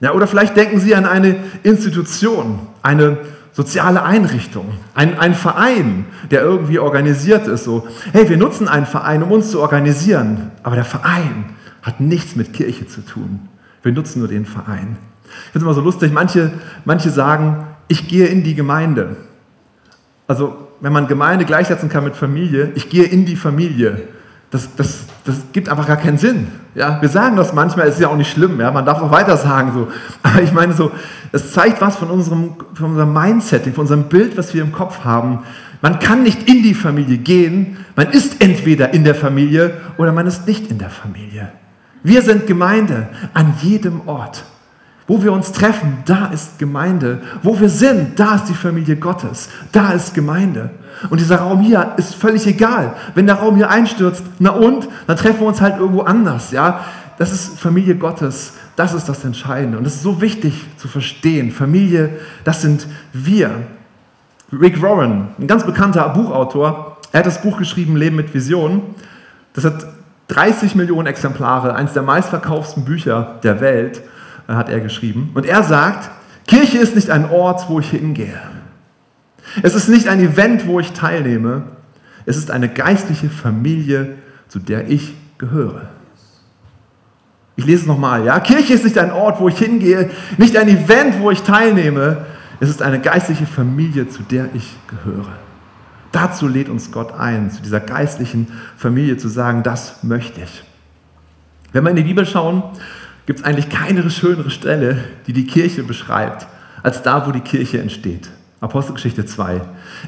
Ja, 0.00 0.12
oder 0.12 0.26
vielleicht 0.26 0.56
denken 0.56 0.80
sie 0.80 0.94
an 0.94 1.06
eine 1.06 1.36
Institution, 1.62 2.58
eine 2.82 3.18
soziale 3.52 4.02
Einrichtung, 4.02 4.72
ein, 4.94 5.18
ein 5.18 5.34
Verein, 5.34 6.06
der 6.30 6.42
irgendwie 6.42 6.78
organisiert 6.78 7.46
ist. 7.46 7.64
So, 7.64 7.86
hey, 8.12 8.28
wir 8.28 8.36
nutzen 8.36 8.68
einen 8.68 8.86
Verein, 8.86 9.22
um 9.22 9.30
uns 9.30 9.50
zu 9.50 9.60
organisieren, 9.60 10.50
aber 10.62 10.74
der 10.74 10.84
Verein 10.84 11.46
hat 11.82 12.00
nichts 12.00 12.34
mit 12.34 12.52
Kirche 12.52 12.86
zu 12.86 13.02
tun. 13.02 13.48
Wir 13.82 13.92
nutzen 13.92 14.18
nur 14.18 14.28
den 14.28 14.44
Verein. 14.46 14.96
Ich 15.46 15.52
finde 15.52 15.58
es 15.58 15.62
immer 15.62 15.74
so 15.74 15.80
lustig, 15.80 16.12
manche, 16.12 16.52
manche 16.84 17.10
sagen, 17.10 17.66
ich 17.88 18.08
gehe 18.08 18.26
in 18.26 18.42
die 18.42 18.54
Gemeinde. 18.54 19.16
Also, 20.26 20.56
wenn 20.80 20.92
man 20.92 21.06
Gemeinde 21.06 21.44
gleichsetzen 21.44 21.88
kann 21.88 22.04
mit 22.04 22.16
Familie, 22.16 22.72
ich 22.74 22.88
gehe 22.88 23.04
in 23.04 23.26
die 23.26 23.36
Familie 23.36 24.08
das, 24.54 24.68
das, 24.76 25.06
das 25.24 25.34
gibt 25.52 25.68
einfach 25.68 25.88
gar 25.88 25.96
keinen 25.96 26.16
Sinn. 26.16 26.46
Ja, 26.76 27.02
wir 27.02 27.08
sagen 27.08 27.34
das 27.34 27.52
manchmal, 27.52 27.88
ist 27.88 27.98
ja 27.98 28.06
auch 28.06 28.16
nicht 28.16 28.30
schlimm, 28.30 28.60
ja, 28.60 28.70
man 28.70 28.86
darf 28.86 29.02
auch 29.02 29.10
weiter 29.10 29.36
sagen 29.36 29.72
so. 29.74 29.88
Aber 30.22 30.42
ich 30.42 30.52
meine 30.52 30.72
so, 30.72 30.92
es 31.32 31.52
zeigt 31.52 31.80
was 31.80 31.96
von 31.96 32.08
unserem, 32.08 32.54
von 32.72 32.90
unserem 32.90 33.12
Mindsetting, 33.12 33.74
von 33.74 33.82
unserem 33.82 34.04
Bild, 34.04 34.38
was 34.38 34.54
wir 34.54 34.62
im 34.62 34.70
Kopf 34.70 35.04
haben. 35.04 35.40
Man 35.82 35.98
kann 35.98 36.22
nicht 36.22 36.48
in 36.48 36.62
die 36.62 36.74
Familie 36.74 37.18
gehen, 37.18 37.78
man 37.96 38.10
ist 38.10 38.40
entweder 38.40 38.94
in 38.94 39.02
der 39.02 39.16
Familie 39.16 39.76
oder 39.98 40.12
man 40.12 40.28
ist 40.28 40.46
nicht 40.46 40.70
in 40.70 40.78
der 40.78 40.90
Familie. 40.90 41.50
Wir 42.04 42.22
sind 42.22 42.46
Gemeinde 42.46 43.08
an 43.34 43.54
jedem 43.60 44.06
Ort. 44.06 44.44
Wo 45.06 45.22
wir 45.22 45.32
uns 45.32 45.52
treffen, 45.52 45.98
da 46.06 46.26
ist 46.26 46.58
Gemeinde. 46.58 47.20
Wo 47.42 47.58
wir 47.60 47.68
sind, 47.68 48.18
da 48.18 48.36
ist 48.36 48.48
die 48.48 48.54
Familie 48.54 48.96
Gottes. 48.96 49.50
Da 49.70 49.92
ist 49.92 50.14
Gemeinde. 50.14 50.70
Und 51.10 51.20
dieser 51.20 51.36
Raum 51.36 51.60
hier 51.60 51.92
ist 51.98 52.14
völlig 52.14 52.46
egal. 52.46 52.94
Wenn 53.14 53.26
der 53.26 53.36
Raum 53.36 53.56
hier 53.56 53.68
einstürzt, 53.68 54.24
na 54.38 54.50
und? 54.50 54.88
Dann 55.06 55.16
treffen 55.16 55.40
wir 55.40 55.48
uns 55.48 55.60
halt 55.60 55.78
irgendwo 55.78 56.02
anders. 56.02 56.52
Ja? 56.52 56.80
Das 57.18 57.32
ist 57.32 57.58
Familie 57.58 57.96
Gottes. 57.96 58.54
Das 58.76 58.94
ist 58.94 59.08
das 59.08 59.24
Entscheidende. 59.24 59.76
Und 59.76 59.86
es 59.86 59.96
ist 59.96 60.02
so 60.02 60.22
wichtig 60.22 60.66
zu 60.78 60.88
verstehen. 60.88 61.52
Familie, 61.52 62.10
das 62.44 62.62
sind 62.62 62.86
wir. 63.12 63.50
Rick 64.52 64.80
Warren, 64.80 65.28
ein 65.38 65.46
ganz 65.46 65.64
bekannter 65.64 66.08
Buchautor, 66.10 66.98
er 67.12 67.20
hat 67.20 67.26
das 67.26 67.42
Buch 67.42 67.58
geschrieben, 67.58 67.96
Leben 67.96 68.16
mit 68.16 68.34
Vision. 68.34 68.82
Das 69.52 69.64
hat 69.64 69.86
30 70.28 70.74
Millionen 70.74 71.06
Exemplare, 71.06 71.74
eines 71.74 71.92
der 71.92 72.02
meistverkauften 72.02 72.84
Bücher 72.84 73.36
der 73.42 73.60
Welt 73.60 74.02
hat 74.48 74.68
er 74.68 74.80
geschrieben. 74.80 75.30
Und 75.34 75.46
er 75.46 75.62
sagt, 75.62 76.10
Kirche 76.46 76.78
ist 76.78 76.94
nicht 76.94 77.10
ein 77.10 77.30
Ort, 77.30 77.68
wo 77.68 77.80
ich 77.80 77.90
hingehe. 77.90 78.40
Es 79.62 79.74
ist 79.74 79.88
nicht 79.88 80.08
ein 80.08 80.20
Event, 80.20 80.66
wo 80.66 80.80
ich 80.80 80.92
teilnehme. 80.92 81.64
Es 82.26 82.36
ist 82.36 82.50
eine 82.50 82.68
geistliche 82.68 83.28
Familie, 83.28 84.16
zu 84.48 84.58
der 84.58 84.88
ich 84.88 85.14
gehöre. 85.38 85.88
Ich 87.56 87.64
lese 87.66 87.82
es 87.82 87.86
nochmal, 87.86 88.24
ja. 88.24 88.40
Kirche 88.40 88.74
ist 88.74 88.84
nicht 88.84 88.98
ein 88.98 89.12
Ort, 89.12 89.40
wo 89.40 89.48
ich 89.48 89.58
hingehe, 89.58 90.10
nicht 90.38 90.56
ein 90.56 90.68
Event, 90.68 91.20
wo 91.20 91.30
ich 91.30 91.42
teilnehme. 91.42 92.26
Es 92.60 92.68
ist 92.68 92.82
eine 92.82 93.00
geistliche 93.00 93.46
Familie, 93.46 94.08
zu 94.08 94.22
der 94.22 94.48
ich 94.54 94.76
gehöre. 94.88 95.32
Dazu 96.10 96.48
lädt 96.48 96.68
uns 96.68 96.92
Gott 96.92 97.12
ein, 97.18 97.50
zu 97.50 97.62
dieser 97.62 97.80
geistlichen 97.80 98.48
Familie 98.76 99.16
zu 99.16 99.28
sagen, 99.28 99.62
das 99.62 100.02
möchte 100.02 100.42
ich. 100.42 100.62
Wenn 101.72 101.84
wir 101.84 101.90
in 101.90 101.96
die 101.96 102.04
Bibel 102.04 102.24
schauen, 102.24 102.62
gibt 103.26 103.40
es 103.40 103.44
eigentlich 103.44 103.68
keine 103.68 104.08
schönere 104.10 104.50
Stelle, 104.50 105.04
die 105.26 105.32
die 105.32 105.46
Kirche 105.46 105.82
beschreibt, 105.82 106.46
als 106.82 107.02
da, 107.02 107.26
wo 107.26 107.32
die 107.32 107.40
Kirche 107.40 107.80
entsteht. 107.80 108.28
Apostelgeschichte 108.60 109.26
2. 109.26 109.60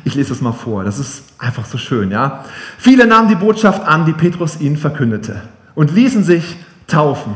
Ich 0.05 0.15
lese 0.15 0.31
das 0.31 0.41
mal 0.41 0.53
vor. 0.53 0.85
Das 0.85 0.99
ist 0.99 1.25
einfach 1.39 1.67
so 1.67 1.79
schön, 1.79 2.11
ja? 2.11 2.45
Viele 2.79 3.07
nahmen 3.07 3.29
die 3.29 3.35
Botschaft 3.35 3.83
an, 3.87 4.07
die 4.07 4.13
Petrus 4.13 4.61
ihnen 4.61 4.77
verkündete 4.77 5.43
und 5.75 5.95
ließen 5.95 6.25
sich 6.25 6.57
taufen. 6.87 7.35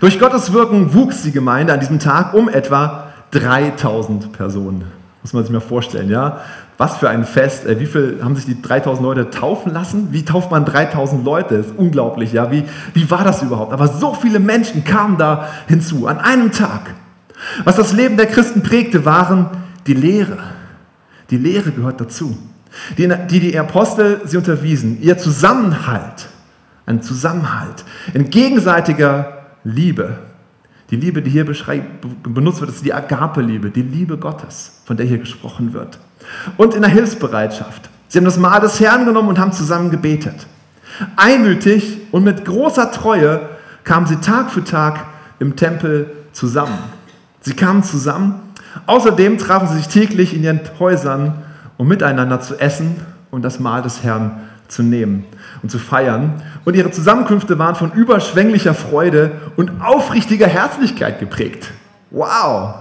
Durch 0.00 0.18
Gottes 0.18 0.52
Wirken 0.52 0.94
wuchs 0.94 1.22
die 1.22 1.32
Gemeinde 1.32 1.72
an 1.72 1.80
diesem 1.80 1.98
Tag 1.98 2.34
um 2.34 2.48
etwa 2.48 3.12
3000 3.32 4.32
Personen. 4.32 4.84
Muss 5.26 5.32
man 5.32 5.42
sich 5.42 5.52
mal 5.52 5.58
vorstellen, 5.58 6.08
ja? 6.08 6.38
Was 6.78 6.98
für 6.98 7.10
ein 7.10 7.24
Fest. 7.24 7.64
Wie 7.66 7.86
viel 7.86 8.20
haben 8.22 8.36
sich 8.36 8.44
die 8.44 8.62
3000 8.62 9.04
Leute 9.04 9.28
taufen 9.28 9.72
lassen? 9.72 10.12
Wie 10.12 10.24
tauft 10.24 10.52
man 10.52 10.64
3000 10.64 11.24
Leute? 11.24 11.56
Das 11.58 11.66
ist 11.66 11.76
unglaublich, 11.76 12.32
ja? 12.32 12.52
Wie, 12.52 12.62
wie 12.94 13.10
war 13.10 13.24
das 13.24 13.42
überhaupt? 13.42 13.72
Aber 13.72 13.88
so 13.88 14.14
viele 14.14 14.38
Menschen 14.38 14.84
kamen 14.84 15.18
da 15.18 15.48
hinzu 15.66 16.06
an 16.06 16.20
einem 16.20 16.52
Tag. 16.52 16.94
Was 17.64 17.74
das 17.74 17.92
Leben 17.92 18.16
der 18.16 18.26
Christen 18.26 18.62
prägte, 18.62 19.04
waren 19.04 19.48
die 19.88 19.94
Lehre. 19.94 20.38
Die 21.30 21.38
Lehre 21.38 21.72
gehört 21.72 22.00
dazu. 22.00 22.38
Die, 22.96 23.12
die, 23.28 23.40
die 23.40 23.58
Apostel 23.58 24.20
sie 24.26 24.36
unterwiesen, 24.36 25.02
ihr 25.02 25.18
Zusammenhalt, 25.18 26.28
ein 26.86 27.02
Zusammenhalt 27.02 27.84
in 28.14 28.30
gegenseitiger 28.30 29.38
Liebe. 29.64 30.18
Die 30.90 30.96
Liebe, 30.96 31.20
die 31.20 31.30
hier 31.30 31.44
benutzt 32.22 32.60
wird, 32.60 32.70
ist 32.70 32.84
die 32.84 32.94
Agape-Liebe, 32.94 33.70
die 33.70 33.82
Liebe 33.82 34.18
Gottes, 34.18 34.80
von 34.84 34.96
der 34.96 35.06
hier 35.06 35.18
gesprochen 35.18 35.72
wird. 35.72 35.98
Und 36.56 36.74
in 36.74 36.82
der 36.82 36.90
Hilfsbereitschaft. 36.90 37.90
Sie 38.08 38.18
haben 38.18 38.24
das 38.24 38.38
Mahl 38.38 38.60
des 38.60 38.78
Herrn 38.78 39.04
genommen 39.04 39.28
und 39.28 39.38
haben 39.38 39.52
zusammen 39.52 39.90
gebetet. 39.90 40.46
Einmütig 41.16 41.98
und 42.12 42.22
mit 42.22 42.44
großer 42.44 42.92
Treue 42.92 43.40
kamen 43.82 44.06
sie 44.06 44.16
Tag 44.16 44.50
für 44.50 44.62
Tag 44.62 45.06
im 45.40 45.56
Tempel 45.56 46.10
zusammen. 46.32 46.78
Sie 47.40 47.54
kamen 47.54 47.82
zusammen. 47.82 48.42
Außerdem 48.86 49.38
trafen 49.38 49.68
sie 49.68 49.78
sich 49.78 49.88
täglich 49.88 50.34
in 50.34 50.44
ihren 50.44 50.60
Häusern, 50.78 51.42
um 51.76 51.88
miteinander 51.88 52.40
zu 52.40 52.58
essen 52.60 52.96
und 53.30 53.42
das 53.42 53.58
Mahl 53.58 53.82
des 53.82 54.02
Herrn 54.02 54.40
zu 54.68 54.82
nehmen 54.82 55.24
und 55.62 55.70
zu 55.70 55.78
feiern. 55.78 56.42
Und 56.64 56.74
ihre 56.74 56.90
Zusammenkünfte 56.90 57.58
waren 57.58 57.74
von 57.74 57.92
überschwänglicher 57.92 58.74
Freude 58.74 59.32
und 59.56 59.80
aufrichtiger 59.80 60.46
Herzlichkeit 60.46 61.18
geprägt. 61.18 61.70
Wow! 62.10 62.74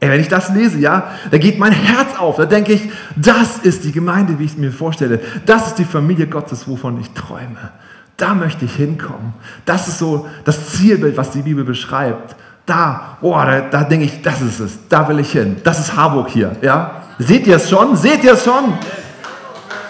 Ey, 0.00 0.10
wenn 0.10 0.20
ich 0.20 0.28
das 0.28 0.50
lese, 0.50 0.78
ja, 0.78 1.10
da 1.30 1.38
geht 1.38 1.58
mein 1.58 1.72
Herz 1.72 2.18
auf. 2.18 2.36
Da 2.36 2.44
denke 2.44 2.72
ich, 2.72 2.90
das 3.16 3.58
ist 3.58 3.84
die 3.84 3.92
Gemeinde, 3.92 4.38
wie 4.38 4.44
ich 4.44 4.52
es 4.52 4.58
mir 4.58 4.70
vorstelle. 4.70 5.20
Das 5.46 5.68
ist 5.68 5.78
die 5.78 5.84
Familie 5.84 6.26
Gottes, 6.26 6.68
wovon 6.68 7.00
ich 7.00 7.10
träume. 7.12 7.70
Da 8.16 8.34
möchte 8.34 8.66
ich 8.66 8.76
hinkommen. 8.76 9.34
Das 9.64 9.88
ist 9.88 9.98
so 9.98 10.28
das 10.44 10.70
Zielbild, 10.72 11.16
was 11.16 11.30
die 11.30 11.42
Bibel 11.42 11.64
beschreibt. 11.64 12.36
Da, 12.66 13.18
oh, 13.20 13.32
da, 13.32 13.62
da 13.62 13.84
denke 13.84 14.06
ich, 14.06 14.22
das 14.22 14.40
ist 14.40 14.60
es. 14.60 14.78
Da 14.88 15.08
will 15.08 15.18
ich 15.20 15.32
hin. 15.32 15.56
Das 15.64 15.80
ist 15.80 15.96
Harburg 15.96 16.28
hier, 16.28 16.52
ja. 16.62 17.02
Seht 17.18 17.46
ihr 17.46 17.56
es 17.56 17.70
schon? 17.70 17.96
Seht 17.96 18.24
ihr 18.24 18.34
es 18.34 18.44
schon? 18.44 18.74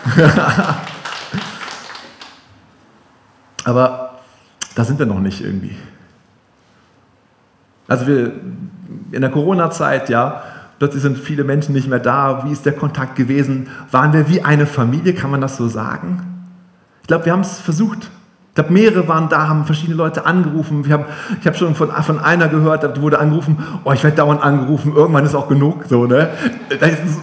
Aber 3.65 4.19
da 4.75 4.85
sind 4.85 4.99
wir 4.99 5.07
noch 5.07 5.21
nicht 5.21 5.41
irgendwie. 5.41 5.77
Also 7.89 8.07
wir 8.07 8.33
in 9.13 9.21
der 9.21 9.31
Corona-Zeit, 9.31 10.09
ja, 10.09 10.43
plötzlich 10.79 11.03
sind 11.03 11.19
viele 11.19 11.45
Menschen 11.45 11.75
nicht 11.75 11.89
mehr 11.89 11.99
da. 11.99 12.45
Wie 12.45 12.53
ist 12.53 12.67
der 12.67 12.75
Kontakt 12.75 13.17
gewesen? 13.17 13.69
Waren 13.91 14.13
wir 14.13 14.29
wie 14.29 14.43
eine 14.43 14.67
Familie? 14.67 15.15
Kann 15.15 15.31
man 15.31 15.41
das 15.41 15.57
so 15.57 15.69
sagen? 15.69 16.51
Ich 17.03 17.09
glaube, 17.09 17.27
wir 17.27 17.33
haben 17.33 17.41
es 17.41 17.61
versucht. 17.61 18.11
Ich 18.55 18.63
glaube, 18.63 18.73
mehrere 18.73 19.09
waren 19.09 19.29
da, 19.29 19.49
haben 19.49 19.65
verschiedene 19.65 19.97
Leute 19.97 20.27
angerufen. 20.27 20.85
Ich 20.87 20.93
habe 20.93 21.07
ich 21.41 21.45
hab 21.45 21.57
schon 21.57 21.75
von, 21.75 21.91
von 21.91 22.21
einer 22.21 22.47
gehört, 22.47 22.97
die 22.97 23.03
wurde 23.03 23.19
angerufen, 23.19 23.59
oh, 23.83 23.91
ich 23.91 24.05
werde 24.05 24.17
dauernd 24.17 24.45
angerufen, 24.45 24.95
irgendwann 24.95 25.25
ist 25.25 25.35
auch 25.35 25.49
genug. 25.49 25.87
So, 25.89 26.07
ne? 26.07 26.29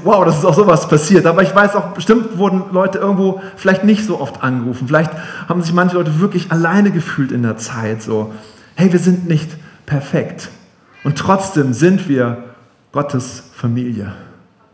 wow, 0.03 0.25
das 0.25 0.39
ist 0.39 0.45
auch 0.45 0.53
sowas 0.53 0.89
passiert. 0.89 1.25
Aber 1.25 1.41
ich 1.41 1.55
weiß 1.55 1.77
auch, 1.77 1.93
bestimmt 1.93 2.38
wurden 2.38 2.63
Leute 2.73 2.97
irgendwo 2.97 3.41
vielleicht 3.55 3.85
nicht 3.85 4.05
so 4.05 4.19
oft 4.19 4.43
angerufen. 4.43 4.88
Vielleicht 4.88 5.11
haben 5.47 5.61
sich 5.61 5.71
manche 5.71 5.95
Leute 5.95 6.19
wirklich 6.19 6.51
alleine 6.51 6.91
gefühlt 6.91 7.31
in 7.31 7.43
der 7.43 7.55
Zeit. 7.55 8.01
So, 8.01 8.33
hey, 8.75 8.91
wir 8.91 9.00
sind 9.00 9.29
nicht 9.29 9.51
perfekt. 9.85 10.50
Und 11.05 11.17
trotzdem 11.17 11.71
sind 11.71 12.09
wir 12.09 12.43
Gottes 12.91 13.51
Familie. 13.53 14.11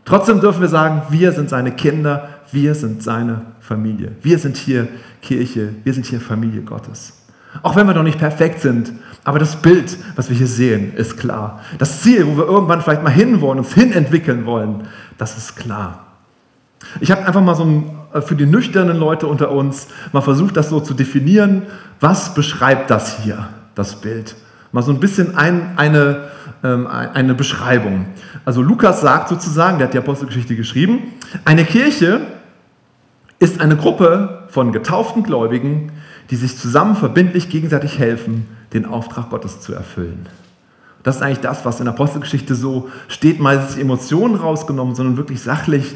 Trotzdem 0.08 0.40
dürfen 0.40 0.62
wir 0.62 0.68
sagen, 0.68 1.02
wir 1.10 1.32
sind 1.32 1.50
seine 1.50 1.70
Kinder, 1.70 2.30
wir 2.50 2.74
sind 2.74 3.02
seine 3.02 3.42
Familie. 3.60 4.12
Wir 4.22 4.38
sind 4.38 4.56
hier 4.56 4.88
Kirche, 5.20 5.74
wir 5.84 5.92
sind 5.92 6.06
hier 6.06 6.18
Familie 6.18 6.62
Gottes. 6.62 7.12
Auch 7.62 7.76
wenn 7.76 7.86
wir 7.86 7.92
noch 7.92 8.02
nicht 8.02 8.18
perfekt 8.18 8.62
sind, 8.62 8.90
aber 9.24 9.38
das 9.38 9.56
Bild, 9.56 9.98
was 10.16 10.30
wir 10.30 10.36
hier 10.36 10.46
sehen, 10.46 10.94
ist 10.94 11.18
klar. 11.18 11.60
Das 11.76 12.00
Ziel, 12.00 12.26
wo 12.26 12.38
wir 12.38 12.46
irgendwann 12.46 12.80
vielleicht 12.80 13.02
mal 13.02 13.10
hinwollen, 13.10 13.58
uns 13.58 13.74
hinentwickeln 13.74 14.46
wollen, 14.46 14.88
das 15.18 15.36
ist 15.36 15.56
klar. 15.56 16.06
Ich 17.00 17.10
habe 17.10 17.26
einfach 17.26 17.42
mal 17.42 17.54
so 17.54 17.64
ein, 17.64 17.90
äh, 18.14 18.22
für 18.22 18.34
die 18.34 18.46
nüchternen 18.46 18.96
Leute 18.96 19.26
unter 19.26 19.50
uns 19.50 19.88
mal 20.12 20.22
versucht, 20.22 20.56
das 20.56 20.70
so 20.70 20.80
zu 20.80 20.94
definieren. 20.94 21.64
Was 22.00 22.32
beschreibt 22.32 22.90
das 22.90 23.18
hier, 23.22 23.50
das 23.74 24.00
Bild? 24.00 24.36
Mal 24.72 24.82
so 24.82 24.92
ein 24.92 25.00
bisschen 25.00 25.36
ein, 25.36 25.76
eine, 25.76 26.28
ähm, 26.62 26.86
eine 26.86 27.34
Beschreibung. 27.34 28.06
Also 28.44 28.62
Lukas 28.62 29.00
sagt 29.00 29.28
sozusagen, 29.28 29.78
der 29.78 29.88
hat 29.88 29.94
die 29.94 29.98
Apostelgeschichte 29.98 30.56
geschrieben, 30.56 31.14
eine 31.44 31.64
Kirche 31.64 32.20
ist 33.38 33.60
eine 33.60 33.76
Gruppe 33.76 34.46
von 34.48 34.72
getauften 34.72 35.22
Gläubigen, 35.22 35.92
die 36.30 36.36
sich 36.36 36.58
zusammen 36.58 36.96
verbindlich 36.96 37.48
gegenseitig 37.48 37.98
helfen, 37.98 38.46
den 38.72 38.84
Auftrag 38.84 39.30
Gottes 39.30 39.60
zu 39.60 39.72
erfüllen. 39.72 40.26
Das 41.02 41.16
ist 41.16 41.22
eigentlich 41.22 41.40
das, 41.40 41.64
was 41.64 41.78
in 41.78 41.86
der 41.86 41.94
Apostelgeschichte 41.94 42.54
so 42.54 42.90
steht, 43.06 43.40
meistens 43.40 43.78
Emotionen 43.78 44.34
rausgenommen, 44.34 44.94
sondern 44.94 45.16
wirklich 45.16 45.40
sachlich 45.40 45.94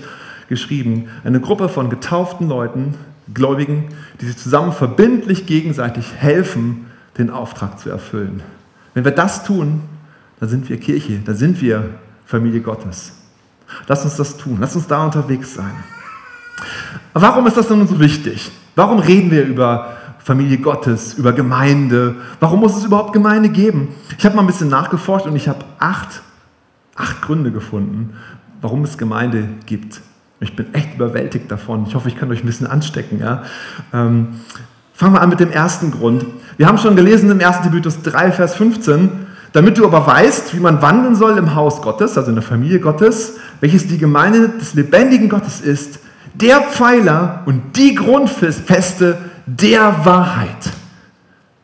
geschrieben. 0.49 1.09
Eine 1.25 1.41
Gruppe 1.41 1.69
von 1.69 1.91
getauften 1.91 2.49
Leuten, 2.49 2.95
Gläubigen, 3.35 3.89
die 4.21 4.27
sich 4.27 4.37
zusammen 4.37 4.73
verbindlich 4.73 5.47
gegenseitig 5.47 6.15
helfen, 6.15 6.87
den 7.19 7.31
Auftrag 7.31 7.79
zu 7.79 7.91
erfüllen. 7.91 8.43
Wenn 8.95 9.05
wir 9.05 9.13
das 9.13 9.45
tun, 9.45 9.83
dann 10.41 10.49
sind 10.49 10.69
wir 10.69 10.79
Kirche, 10.79 11.21
dann 11.25 11.37
sind 11.37 11.61
wir 11.61 11.91
Familie 12.27 12.61
Gottes. 12.61 13.13
Lass 13.87 14.05
uns 14.05 14.17
das 14.17 14.37
tun, 14.37 14.59
lass 14.61 14.75
uns 14.77 14.87
da 14.87 15.05
unterwegs 15.05 15.55
sein. 15.55 15.73
Warum 17.15 17.47
ist 17.47 17.57
das 17.57 17.69
nun 17.71 17.87
so 17.87 17.99
wichtig? 17.99 18.51
Warum 18.75 18.99
reden 18.99 19.31
wir 19.31 19.45
über 19.45 19.97
Familie 20.19 20.59
Gottes, 20.59 21.15
über 21.15 21.33
Gemeinde? 21.33 22.17
Warum 22.41 22.61
muss 22.61 22.77
es 22.77 22.85
überhaupt 22.85 23.13
Gemeinde 23.13 23.49
geben? 23.49 23.89
Ich 24.19 24.25
habe 24.25 24.37
mal 24.37 24.43
ein 24.43 24.47
bisschen 24.47 24.69
nachgeforscht 24.69 25.27
und 25.27 25.37
ich 25.37 25.49
habe 25.49 25.65
acht, 25.79 26.23
acht 26.97 27.23
Gründe 27.23 27.51
gefunden, 27.51 28.15
warum 28.61 28.85
es 28.85 28.99
Gemeinde 28.99 29.49
gibt. 29.67 30.01
Ich 30.41 30.57
bin 30.57 30.75
echt 30.75 30.95
überwältigt 30.95 31.51
davon. 31.51 31.87
Ich 31.87 31.95
hoffe, 31.95 32.09
ich 32.09 32.17
kann 32.17 32.31
euch 32.31 32.43
ein 32.43 32.47
bisschen 32.47 32.67
anstecken. 32.67 33.21
Ja? 33.21 33.43
Ähm, 33.93 34.41
fangen 35.03 35.15
wir 35.15 35.21
an 35.21 35.31
mit 35.31 35.41
dem 35.41 35.51
ersten 35.51 35.91
Grund. 35.91 36.25
Wir 36.59 36.69
haben 36.69 36.79
schon 36.79 36.95
gelesen 36.95 37.29
im 37.29 37.41
1. 37.41 37.63
Timotheus 37.63 38.03
3, 38.03 38.31
Vers 38.31 38.55
15, 38.55 39.11
damit 39.53 39.77
du 39.77 39.85
aber 39.85 40.07
weißt, 40.07 40.55
wie 40.55 40.61
man 40.61 40.81
wandeln 40.81 41.17
soll 41.17 41.39
im 41.39 41.57
Haus 41.57 41.83
Gottes, 41.83 42.17
also 42.17 42.29
in 42.29 42.37
der 42.37 42.45
Familie 42.45 42.79
Gottes, 42.79 43.33
welches 43.61 43.89
die 43.89 43.99
Gemeinde 43.99 44.51
des 44.51 44.75
lebendigen 44.75 45.29
Gottes 45.29 45.61
ist, 45.61 45.99
der 46.35 46.61
Pfeiler 46.61 47.43
und 47.47 47.77
die 47.77 47.97
Grundfeste 47.97 49.19
der 49.45 50.05
Wahrheit. 50.05 50.71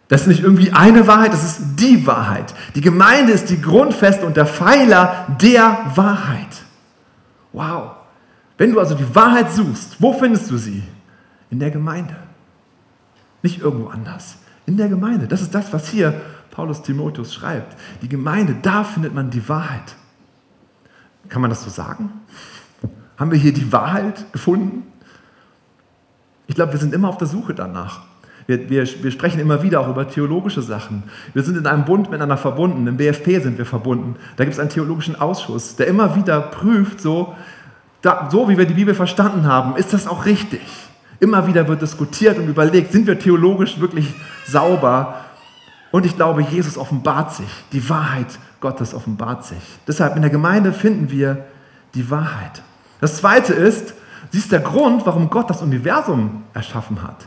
Das 0.08 0.22
ist 0.22 0.26
nicht 0.26 0.42
irgendwie 0.42 0.72
eine 0.72 1.06
Wahrheit, 1.06 1.32
das 1.32 1.44
ist 1.44 1.60
die 1.76 2.04
Wahrheit. 2.08 2.52
Die 2.74 2.80
Gemeinde 2.80 3.30
ist 3.30 3.50
die 3.50 3.62
Grundfeste 3.62 4.26
und 4.26 4.36
der 4.36 4.46
Pfeiler 4.46 5.28
der 5.40 5.78
Wahrheit. 5.94 6.64
Wow. 7.52 7.92
Wenn 8.56 8.72
du 8.72 8.80
also 8.80 8.96
die 8.96 9.14
Wahrheit 9.14 9.52
suchst, 9.52 9.94
wo 10.00 10.12
findest 10.12 10.50
du 10.50 10.56
sie? 10.56 10.82
In 11.50 11.60
der 11.60 11.70
Gemeinde. 11.70 12.16
Nicht 13.42 13.60
irgendwo 13.60 13.88
anders 13.88 14.38
in 14.66 14.76
der 14.76 14.88
Gemeinde. 14.88 15.26
Das 15.26 15.40
ist 15.40 15.54
das, 15.54 15.72
was 15.72 15.88
hier 15.88 16.20
Paulus 16.50 16.82
Timotheus 16.82 17.32
schreibt. 17.32 17.76
Die 18.02 18.08
Gemeinde, 18.08 18.56
da 18.60 18.84
findet 18.84 19.14
man 19.14 19.30
die 19.30 19.48
Wahrheit. 19.48 19.96
Kann 21.28 21.40
man 21.40 21.50
das 21.50 21.64
so 21.64 21.70
sagen? 21.70 22.10
Haben 23.16 23.30
wir 23.30 23.38
hier 23.38 23.52
die 23.52 23.72
Wahrheit 23.72 24.32
gefunden? 24.32 24.84
Ich 26.46 26.54
glaube, 26.54 26.72
wir 26.72 26.80
sind 26.80 26.94
immer 26.94 27.08
auf 27.08 27.18
der 27.18 27.26
Suche 27.26 27.54
danach. 27.54 28.02
Wir, 28.46 28.70
wir, 28.70 28.86
wir, 29.02 29.10
sprechen 29.10 29.40
immer 29.40 29.62
wieder 29.62 29.80
auch 29.80 29.88
über 29.88 30.08
theologische 30.08 30.62
Sachen. 30.62 31.02
Wir 31.34 31.42
sind 31.42 31.58
in 31.58 31.66
einem 31.66 31.84
Bund 31.84 32.10
miteinander 32.10 32.38
verbunden. 32.38 32.86
Im 32.86 32.96
BFP 32.96 33.40
sind 33.40 33.58
wir 33.58 33.66
verbunden. 33.66 34.16
Da 34.36 34.44
gibt 34.44 34.54
es 34.54 34.60
einen 34.60 34.70
theologischen 34.70 35.16
Ausschuss, 35.16 35.76
der 35.76 35.86
immer 35.86 36.16
wieder 36.16 36.40
prüft, 36.40 37.00
so, 37.00 37.36
da, 38.00 38.28
so 38.30 38.48
wie 38.48 38.56
wir 38.56 38.64
die 38.64 38.74
Bibel 38.74 38.94
verstanden 38.94 39.46
haben, 39.46 39.76
ist 39.76 39.92
das 39.92 40.06
auch 40.06 40.24
richtig? 40.24 40.87
Immer 41.20 41.46
wieder 41.46 41.66
wird 41.66 41.82
diskutiert 41.82 42.38
und 42.38 42.48
überlegt, 42.48 42.92
sind 42.92 43.06
wir 43.06 43.18
theologisch 43.18 43.80
wirklich 43.80 44.14
sauber? 44.46 45.24
Und 45.90 46.06
ich 46.06 46.14
glaube, 46.16 46.42
Jesus 46.42 46.78
offenbart 46.78 47.34
sich, 47.34 47.48
die 47.72 47.88
Wahrheit 47.88 48.38
Gottes 48.60 48.94
offenbart 48.94 49.44
sich. 49.44 49.58
Deshalb 49.86 50.16
in 50.16 50.22
der 50.22 50.30
Gemeinde 50.30 50.72
finden 50.72 51.10
wir 51.10 51.44
die 51.94 52.10
Wahrheit. 52.10 52.62
Das 53.00 53.16
Zweite 53.16 53.52
ist, 53.52 53.94
sie 54.30 54.38
ist 54.38 54.52
der 54.52 54.60
Grund, 54.60 55.06
warum 55.06 55.30
Gott 55.30 55.48
das 55.48 55.62
Universum 55.62 56.42
erschaffen 56.54 57.02
hat. 57.02 57.26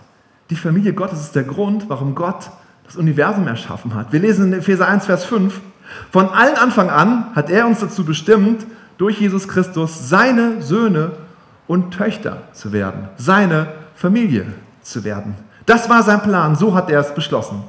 Die 0.49 0.55
Familie 0.55 0.93
Gottes 0.93 1.21
ist 1.21 1.35
der 1.35 1.43
Grund, 1.43 1.85
warum 1.87 2.13
Gott 2.15 2.51
das 2.85 2.97
Universum 2.97 3.47
erschaffen 3.47 3.93
hat. 3.95 4.11
Wir 4.11 4.19
lesen 4.19 4.47
in 4.47 4.59
Epheser 4.59 4.87
1, 4.87 5.05
Vers 5.05 5.25
5, 5.25 5.61
von 6.11 6.29
allen 6.29 6.55
Anfang 6.55 6.89
an 6.89 7.33
hat 7.35 7.49
er 7.49 7.67
uns 7.67 7.79
dazu 7.79 8.05
bestimmt, 8.05 8.65
durch 8.97 9.19
Jesus 9.19 9.47
Christus 9.47 10.09
seine 10.09 10.61
Söhne 10.61 11.13
und 11.67 11.91
Töchter 11.91 12.43
zu 12.53 12.71
werden, 12.71 13.07
seine 13.17 13.67
Familie 14.01 14.47
zu 14.81 15.03
werden. 15.03 15.35
Das 15.67 15.87
war 15.87 16.01
sein 16.01 16.23
Plan, 16.23 16.55
so 16.55 16.73
hat 16.73 16.89
er 16.89 16.99
es 16.99 17.13
beschlossen. 17.13 17.63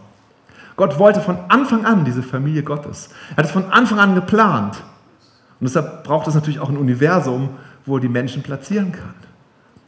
Gott 0.76 0.98
wollte 0.98 1.20
von 1.20 1.36
Anfang 1.48 1.84
an 1.84 2.06
diese 2.06 2.22
Familie 2.22 2.62
Gottes. 2.62 3.10
Er 3.32 3.36
hat 3.36 3.44
es 3.44 3.50
von 3.50 3.70
Anfang 3.70 3.98
an 3.98 4.14
geplant. 4.14 4.76
Und 5.60 5.68
deshalb 5.68 6.04
braucht 6.04 6.26
es 6.26 6.34
natürlich 6.34 6.58
auch 6.58 6.70
ein 6.70 6.78
Universum, 6.78 7.50
wo 7.84 7.96
er 7.96 8.00
die 8.00 8.08
Menschen 8.08 8.42
platzieren 8.42 8.92
kann. 8.92 9.14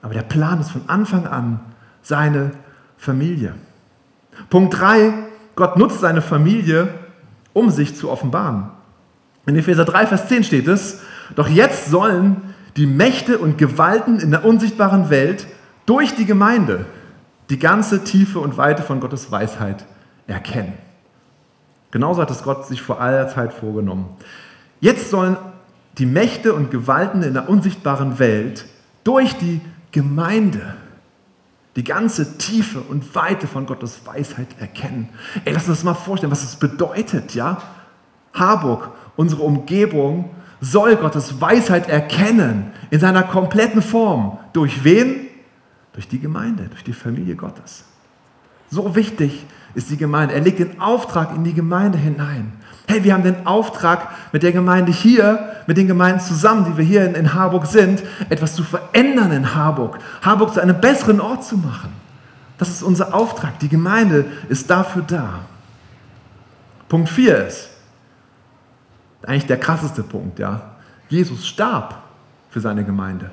Aber 0.02 0.12
der 0.12 0.22
Plan 0.22 0.60
ist 0.60 0.70
von 0.70 0.82
Anfang 0.86 1.26
an 1.26 1.60
seine 2.02 2.50
Familie. 2.98 3.54
Punkt 4.50 4.78
3, 4.78 5.14
Gott 5.56 5.78
nutzt 5.78 6.00
seine 6.00 6.20
Familie, 6.20 6.88
um 7.54 7.70
sich 7.70 7.96
zu 7.96 8.10
offenbaren. 8.10 8.68
In 9.46 9.56
Epheser 9.56 9.86
3, 9.86 10.08
Vers 10.08 10.28
10 10.28 10.44
steht 10.44 10.68
es, 10.68 11.00
doch 11.36 11.48
jetzt 11.48 11.86
sollen 11.86 12.54
die 12.76 12.86
Mächte 12.86 13.38
und 13.38 13.56
Gewalten 13.56 14.20
in 14.20 14.30
der 14.30 14.44
unsichtbaren 14.44 15.08
Welt 15.08 15.46
durch 15.86 16.14
die 16.14 16.24
Gemeinde 16.24 16.86
die 17.50 17.58
ganze 17.58 18.04
Tiefe 18.04 18.38
und 18.38 18.56
Weite 18.56 18.82
von 18.82 19.00
Gottes 19.00 19.30
Weisheit 19.30 19.84
erkennen. 20.26 20.72
Genauso 21.90 22.22
hat 22.22 22.30
es 22.30 22.42
Gott 22.42 22.66
sich 22.66 22.82
vor 22.82 23.00
aller 23.00 23.28
Zeit 23.28 23.52
vorgenommen. 23.52 24.08
Jetzt 24.80 25.10
sollen 25.10 25.36
die 25.98 26.06
Mächte 26.06 26.54
und 26.54 26.70
Gewalten 26.70 27.22
in 27.22 27.34
der 27.34 27.48
unsichtbaren 27.48 28.18
Welt 28.18 28.66
durch 29.04 29.36
die 29.36 29.60
Gemeinde 29.92 30.74
die 31.76 31.84
ganze 31.84 32.38
Tiefe 32.38 32.80
und 32.80 33.14
Weite 33.14 33.46
von 33.46 33.66
Gottes 33.66 34.00
Weisheit 34.04 34.48
erkennen. 34.58 35.08
Ey, 35.44 35.52
lass 35.52 35.68
uns 35.68 35.78
das 35.78 35.84
mal 35.84 35.94
vorstellen, 35.94 36.32
was 36.32 36.42
das 36.42 36.56
bedeutet, 36.56 37.34
ja? 37.34 37.60
Harburg, 38.32 38.90
unsere 39.16 39.42
Umgebung, 39.42 40.30
soll 40.60 40.96
Gottes 40.96 41.40
Weisheit 41.40 41.88
erkennen 41.88 42.72
in 42.90 43.00
seiner 43.00 43.22
kompletten 43.22 43.82
Form. 43.82 44.38
Durch 44.52 44.84
wen? 44.84 45.26
Durch 45.94 46.08
die 46.08 46.20
Gemeinde, 46.20 46.64
durch 46.64 46.84
die 46.84 46.92
Familie 46.92 47.36
Gottes. 47.36 47.84
So 48.70 48.94
wichtig 48.94 49.46
ist 49.74 49.90
die 49.90 49.96
Gemeinde. 49.96 50.34
Er 50.34 50.40
legt 50.40 50.58
den 50.58 50.80
Auftrag 50.80 51.34
in 51.34 51.44
die 51.44 51.54
Gemeinde 51.54 51.98
hinein. 51.98 52.52
Hey, 52.86 53.02
wir 53.02 53.14
haben 53.14 53.22
den 53.22 53.46
Auftrag 53.46 54.10
mit 54.32 54.42
der 54.42 54.52
Gemeinde 54.52 54.92
hier, 54.92 55.52
mit 55.66 55.76
den 55.76 55.86
Gemeinden 55.86 56.20
zusammen, 56.20 56.66
die 56.66 56.76
wir 56.76 56.84
hier 56.84 57.06
in, 57.06 57.14
in 57.14 57.34
Harburg 57.34 57.66
sind, 57.66 58.02
etwas 58.28 58.54
zu 58.54 58.62
verändern 58.62 59.32
in 59.32 59.54
Harburg. 59.54 59.98
Harburg 60.22 60.52
zu 60.52 60.60
einem 60.60 60.80
besseren 60.80 61.20
Ort 61.20 61.44
zu 61.44 61.56
machen. 61.56 61.92
Das 62.58 62.68
ist 62.68 62.82
unser 62.82 63.14
Auftrag. 63.14 63.58
Die 63.60 63.68
Gemeinde 63.68 64.26
ist 64.48 64.68
dafür 64.68 65.02
da. 65.02 65.40
Punkt 66.88 67.08
4 67.08 67.46
ist, 67.46 67.70
eigentlich 69.22 69.46
der 69.46 69.58
krasseste 69.58 70.02
Punkt, 70.02 70.38
ja. 70.38 70.72
Jesus 71.08 71.46
starb 71.46 72.02
für 72.50 72.60
seine 72.60 72.84
Gemeinde. 72.84 73.30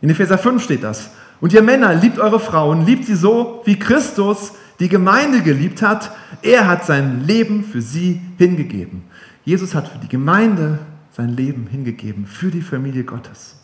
In 0.00 0.10
Epheser 0.10 0.36
5 0.36 0.62
steht 0.62 0.82
das. 0.82 1.10
Und 1.40 1.52
ihr 1.52 1.62
Männer, 1.62 1.94
liebt 1.94 2.18
eure 2.18 2.40
Frauen, 2.40 2.86
liebt 2.86 3.04
sie 3.04 3.16
so, 3.16 3.62
wie 3.64 3.78
Christus 3.78 4.52
die 4.80 4.88
Gemeinde 4.88 5.42
geliebt 5.42 5.82
hat. 5.82 6.10
Er 6.42 6.66
hat 6.66 6.84
sein 6.84 7.24
Leben 7.26 7.64
für 7.64 7.82
sie 7.82 8.20
hingegeben. 8.38 9.04
Jesus 9.44 9.74
hat 9.74 9.88
für 9.88 9.98
die 9.98 10.08
Gemeinde 10.08 10.78
sein 11.12 11.30
Leben 11.30 11.66
hingegeben, 11.66 12.26
für 12.26 12.50
die 12.50 12.62
Familie 12.62 13.04
Gottes. 13.04 13.56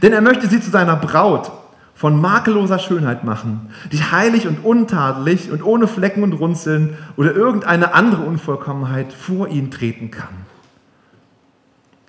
Denn 0.00 0.12
er 0.12 0.20
möchte 0.20 0.46
sie 0.46 0.60
zu 0.60 0.70
seiner 0.70 0.96
Braut 0.96 1.52
von 1.94 2.20
makelloser 2.20 2.78
Schönheit 2.78 3.22
machen, 3.22 3.70
die 3.92 4.02
heilig 4.02 4.48
und 4.48 4.64
untadelig 4.64 5.50
und 5.52 5.62
ohne 5.62 5.86
Flecken 5.86 6.22
und 6.22 6.32
Runzeln 6.32 6.96
oder 7.16 7.34
irgendeine 7.34 7.94
andere 7.94 8.22
Unvollkommenheit 8.22 9.12
vor 9.12 9.48
ihn 9.48 9.70
treten 9.70 10.10
kann. 10.10 10.34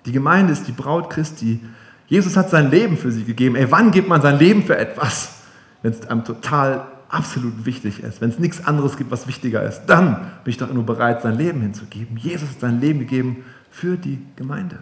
Die 0.06 0.12
Gemeinde 0.12 0.52
ist 0.52 0.66
die 0.66 0.72
Braut 0.72 1.10
Christi. 1.10 1.60
Jesus 2.06 2.36
hat 2.36 2.50
sein 2.50 2.70
Leben 2.70 2.96
für 2.96 3.10
sie 3.10 3.24
gegeben. 3.24 3.56
Ey, 3.56 3.70
wann 3.70 3.90
gibt 3.90 4.08
man 4.08 4.20
sein 4.20 4.38
Leben 4.38 4.62
für 4.62 4.76
etwas? 4.76 5.36
Wenn 5.82 5.92
es 5.92 6.06
einem 6.08 6.24
total 6.24 6.86
absolut 7.08 7.64
wichtig 7.64 8.02
ist, 8.02 8.20
wenn 8.20 8.30
es 8.30 8.38
nichts 8.38 8.66
anderes 8.66 8.96
gibt, 8.96 9.10
was 9.10 9.26
wichtiger 9.26 9.62
ist, 9.62 9.82
dann 9.86 10.16
bin 10.42 10.50
ich 10.50 10.58
doch 10.58 10.72
nur 10.72 10.84
bereit, 10.84 11.22
sein 11.22 11.36
Leben 11.36 11.60
hinzugeben. 11.60 12.16
Jesus 12.16 12.50
hat 12.50 12.60
sein 12.60 12.80
Leben 12.80 13.00
gegeben 13.00 13.44
für 13.70 13.96
die 13.96 14.18
Gemeinde. 14.36 14.78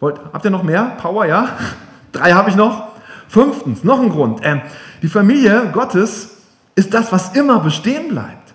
Wollt, 0.00 0.20
habt 0.32 0.44
ihr 0.44 0.50
noch 0.50 0.62
mehr? 0.62 0.96
Power, 1.00 1.26
ja? 1.26 1.56
Drei 2.12 2.32
habe 2.32 2.50
ich 2.50 2.56
noch. 2.56 2.88
Fünftens, 3.28 3.84
noch 3.84 4.00
ein 4.00 4.08
Grund. 4.08 4.40
Ähm, 4.42 4.62
die 5.02 5.08
Familie 5.08 5.70
Gottes 5.72 6.38
ist 6.74 6.94
das, 6.94 7.12
was 7.12 7.36
immer 7.36 7.60
bestehen 7.60 8.08
bleibt. 8.08 8.54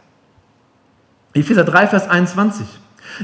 Epheser 1.34 1.63
3, 1.63 1.88
Vers 1.88 2.10
21. 2.10 2.65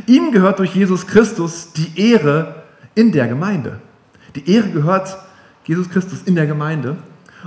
Ihm 0.06 0.32
gehört 0.32 0.60
durch 0.60 0.76
Jesus 0.76 1.08
Christus 1.08 1.74
die 1.74 2.12
Ehre 2.12 2.59
in 2.96 3.12
der 3.12 3.28
Gemeinde. 3.28 3.80
Die 4.36 4.52
Ehre 4.52 4.70
gehört 4.70 5.18
Jesus 5.66 5.90
Christus 5.90 6.24
in 6.24 6.36
der 6.36 6.48
Gemeinde. 6.48 6.98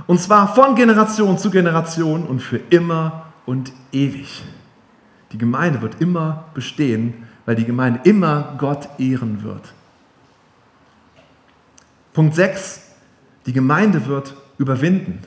Und 0.07 0.19
zwar 0.19 0.53
von 0.53 0.75
Generation 0.75 1.37
zu 1.37 1.51
Generation 1.51 2.23
und 2.23 2.41
für 2.41 2.59
immer 2.69 3.27
und 3.45 3.71
ewig. 3.91 4.43
Die 5.31 5.37
Gemeinde 5.37 5.81
wird 5.81 5.99
immer 5.99 6.45
bestehen, 6.53 7.13
weil 7.45 7.55
die 7.55 7.65
Gemeinde 7.65 7.99
immer 8.03 8.55
Gott 8.57 8.87
ehren 8.97 9.43
wird. 9.43 9.73
Punkt 12.13 12.35
6. 12.35 12.81
Die 13.45 13.53
Gemeinde 13.53 14.05
wird 14.05 14.35
überwinden. 14.57 15.19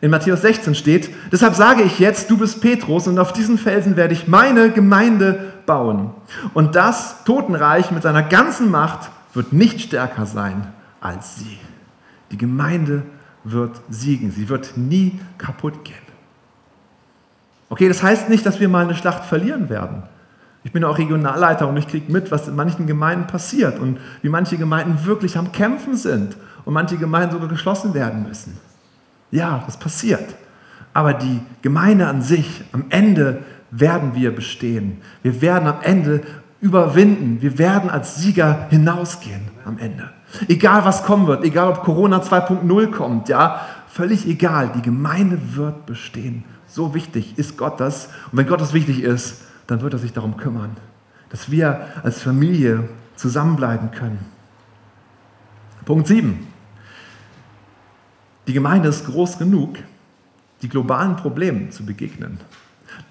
In 0.00 0.10
Matthäus 0.10 0.42
16 0.42 0.74
steht, 0.74 1.10
deshalb 1.30 1.54
sage 1.54 1.84
ich 1.84 2.00
jetzt, 2.00 2.28
du 2.28 2.36
bist 2.36 2.60
Petrus 2.60 3.06
und 3.06 3.20
auf 3.20 3.32
diesen 3.32 3.56
Felsen 3.56 3.96
werde 3.96 4.14
ich 4.14 4.26
meine 4.26 4.70
Gemeinde 4.70 5.51
bauen. 5.66 6.10
Und 6.54 6.74
das 6.76 7.24
Totenreich 7.24 7.90
mit 7.90 8.02
seiner 8.02 8.22
ganzen 8.22 8.70
Macht 8.70 9.10
wird 9.34 9.52
nicht 9.52 9.80
stärker 9.80 10.26
sein 10.26 10.68
als 11.00 11.36
sie. 11.36 11.58
Die 12.30 12.38
Gemeinde 12.38 13.02
wird 13.44 13.80
siegen. 13.90 14.30
Sie 14.30 14.48
wird 14.48 14.76
nie 14.76 15.20
kaputt 15.38 15.84
gehen. 15.84 15.96
Okay, 17.68 17.88
das 17.88 18.02
heißt 18.02 18.28
nicht, 18.28 18.44
dass 18.44 18.60
wir 18.60 18.68
mal 18.68 18.84
eine 18.84 18.94
Schlacht 18.94 19.24
verlieren 19.24 19.68
werden. 19.68 20.02
Ich 20.64 20.72
bin 20.72 20.84
auch 20.84 20.98
Regionalleiter 20.98 21.66
und 21.66 21.76
ich 21.76 21.88
kriege 21.88 22.12
mit, 22.12 22.30
was 22.30 22.46
in 22.46 22.54
manchen 22.54 22.86
Gemeinden 22.86 23.26
passiert 23.26 23.78
und 23.78 23.98
wie 24.20 24.28
manche 24.28 24.56
Gemeinden 24.56 25.04
wirklich 25.04 25.36
am 25.36 25.50
Kämpfen 25.50 25.96
sind 25.96 26.36
und 26.64 26.74
manche 26.74 26.96
Gemeinden 26.96 27.32
sogar 27.32 27.48
geschlossen 27.48 27.94
werden 27.94 28.28
müssen. 28.28 28.58
Ja, 29.30 29.62
das 29.66 29.76
passiert. 29.76 30.34
Aber 30.92 31.14
die 31.14 31.40
Gemeinde 31.62 32.06
an 32.06 32.22
sich, 32.22 32.62
am 32.72 32.84
Ende 32.90 33.42
werden 33.72 34.14
wir 34.14 34.32
bestehen. 34.32 34.98
Wir 35.22 35.42
werden 35.42 35.66
am 35.66 35.82
Ende 35.82 36.20
überwinden. 36.60 37.42
Wir 37.42 37.58
werden 37.58 37.90
als 37.90 38.16
Sieger 38.16 38.68
hinausgehen 38.70 39.48
am 39.64 39.78
Ende. 39.78 40.10
Egal 40.46 40.84
was 40.84 41.04
kommen 41.04 41.26
wird, 41.26 41.44
egal 41.44 41.68
ob 41.68 41.82
Corona 41.82 42.20
2.0 42.20 42.90
kommt, 42.90 43.28
ja, 43.28 43.66
völlig 43.88 44.26
egal, 44.26 44.70
die 44.74 44.82
Gemeinde 44.82 45.38
wird 45.56 45.84
bestehen. 45.86 46.44
So 46.66 46.94
wichtig 46.94 47.38
ist 47.38 47.58
Gott 47.58 47.80
das. 47.80 48.06
Und 48.30 48.38
wenn 48.38 48.46
Gott 48.46 48.60
das 48.60 48.72
wichtig 48.72 49.02
ist, 49.02 49.42
dann 49.66 49.82
wird 49.82 49.92
er 49.92 49.98
sich 49.98 50.12
darum 50.12 50.36
kümmern, 50.36 50.76
dass 51.28 51.50
wir 51.50 51.88
als 52.02 52.22
Familie 52.22 52.88
zusammenbleiben 53.16 53.90
können. 53.90 54.20
Punkt 55.84 56.06
7. 56.06 56.46
Die 58.46 58.52
Gemeinde 58.52 58.88
ist 58.88 59.06
groß 59.06 59.38
genug, 59.38 59.78
die 60.62 60.68
globalen 60.68 61.16
Problemen 61.16 61.70
zu 61.70 61.84
begegnen. 61.84 62.40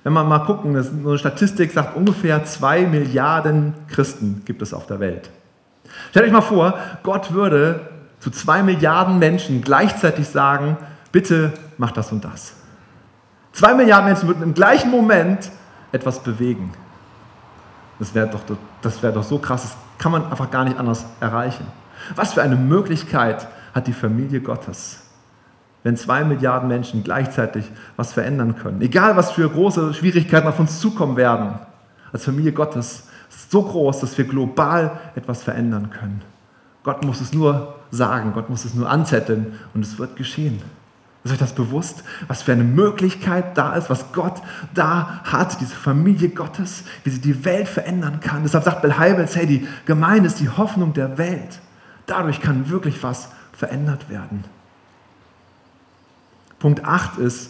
Wenn 0.04 0.13
wir 0.13 0.24
mal 0.24 0.39
gucken, 0.39 0.76
eine 0.76 1.17
Statistik 1.17 1.72
sagt, 1.72 1.96
ungefähr 1.96 2.44
zwei 2.46 2.86
Milliarden 2.86 3.74
Christen 3.88 4.41
gibt 4.46 4.62
es 4.62 4.74
auf 4.74 4.88
der 4.88 5.00
Welt. 5.00 5.30
Stellt 6.10 6.26
euch 6.26 6.32
mal 6.32 6.41
vor, 6.41 6.74
Gott 7.04 7.34
würde 7.34 7.82
zu 8.20 8.32
zwei 8.32 8.63
Milliarden 8.63 9.20
Menschen 9.20 9.62
gleichzeitig 9.62 10.28
sagen, 10.28 10.78
bitte 11.12 11.54
mach 11.78 11.91
das 11.91 12.12
und 12.12 12.24
das. 12.24 12.54
Zwei 13.54 13.74
Milliarden 13.74 14.06
Menschen 14.08 14.28
würden 14.28 14.44
im 14.44 14.54
gleichen 14.54 14.89
Moment 14.89 15.52
etwas 15.91 16.24
bewegen. 16.24 16.72
Das 18.00 18.15
wäre 18.15 18.28
doch, 18.28 18.41
das 18.82 19.04
wär 19.04 19.12
doch 19.12 19.24
so 19.24 19.38
krass, 19.38 19.63
das 19.63 19.78
kann 19.98 20.12
man 20.12 20.26
einfach 20.26 20.50
gar 20.50 20.63
nicht 20.63 20.80
anders 20.80 21.06
erreichen. 21.20 21.65
Was 22.15 22.34
für 22.34 22.41
eine 22.41 22.56
Möglichkeit 22.56 23.48
hat 23.76 23.88
die 23.88 23.94
Familie 23.94 24.41
Gottes, 24.41 25.02
wenn 25.84 25.98
zwei 25.98 26.24
Milliarden 26.24 26.67
Menschen 26.67 27.04
gleichzeitig 27.04 27.65
was 27.96 28.13
verändern 28.13 28.56
können. 28.56 28.82
Egal, 28.82 29.15
was 29.15 29.32
für 29.32 29.50
große 29.50 29.94
Schwierigkeiten 29.94 30.48
auf 30.48 30.60
uns 30.60 30.80
zukommen 30.80 31.15
werden, 31.17 31.56
als 32.13 32.26
Familie 32.26 32.52
Gottes 32.52 33.08
so 33.50 33.63
groß, 33.63 34.02
dass 34.02 34.17
wir 34.17 34.26
global 34.26 35.00
etwas 35.15 35.44
verändern 35.44 35.89
können. 35.89 36.22
Gott 36.84 37.04
muss 37.04 37.22
es 37.22 37.34
nur 37.34 37.76
sagen, 37.91 38.34
Gott 38.34 38.50
muss 38.50 38.65
es 38.65 38.74
nur 38.74 38.89
anzetteln 38.89 39.60
und 39.74 39.82
es 39.82 39.98
wird 40.00 40.15
geschehen. 40.15 40.62
Ist 41.24 41.34
euch 41.34 41.38
das 41.38 41.54
bewusst, 41.54 42.04
was 42.28 42.41
für 42.41 42.52
eine 42.52 42.63
Möglichkeit 42.63 43.56
da 43.56 43.76
ist, 43.76 43.91
was 43.91 44.12
Gott 44.12 44.41
da 44.74 45.22
hat, 45.24 45.62
diese 45.62 45.76
Familie 45.76 46.30
Gottes, 46.30 46.84
wie 47.04 47.12
sie 47.12 47.22
die 47.22 47.46
Welt 47.46 47.67
verändern 47.67 48.20
kann. 48.22 48.41
Deshalb 48.41 48.63
sagt 48.63 48.82
Bill 48.82 48.98
Heibels, 48.98 49.36
hey, 49.36 49.46
die 49.46 49.67
Gemeinde 49.86 50.28
ist 50.28 50.39
die 50.39 50.50
Hoffnung 50.50 50.94
der 50.94 51.20
Welt. 51.20 51.60
Dadurch 52.08 52.41
kann 52.41 52.70
wirklich 52.70 53.04
was 53.04 53.30
verändert 53.54 54.10
werden. 54.10 54.44
Punkt 56.62 56.86
8 56.86 57.17
ist, 57.17 57.50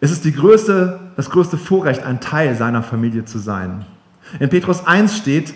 es 0.00 0.10
ist 0.10 0.24
größte, 0.34 0.98
das 1.14 1.28
größte 1.28 1.58
Vorrecht, 1.58 2.04
ein 2.04 2.20
Teil 2.20 2.56
seiner 2.56 2.82
Familie 2.82 3.26
zu 3.26 3.38
sein. 3.38 3.84
In 4.40 4.48
Petrus 4.48 4.86
1 4.86 5.16
steht, 5.16 5.52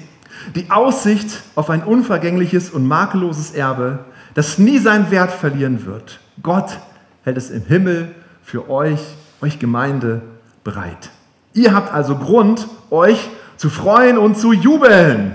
Die 0.54 0.70
Aussicht 0.70 1.42
auf 1.56 1.70
ein 1.70 1.82
unvergängliches 1.82 2.70
und 2.70 2.86
makelloses 2.86 3.52
Erbe, 3.52 4.00
das 4.34 4.58
nie 4.58 4.78
seinen 4.78 5.10
Wert 5.10 5.32
verlieren 5.32 5.86
wird. 5.86 6.20
Gott 6.42 6.78
hält 7.24 7.38
es 7.38 7.50
im 7.50 7.64
Himmel 7.64 8.14
für 8.42 8.70
euch, 8.70 9.00
euch 9.40 9.58
Gemeinde, 9.58 10.20
bereit. 10.62 11.10
Ihr 11.54 11.74
habt 11.74 11.92
also 11.92 12.16
Grund, 12.16 12.68
euch 12.90 13.30
zu 13.56 13.70
freuen 13.70 14.18
und 14.18 14.38
zu 14.38 14.52
jubeln. 14.52 15.34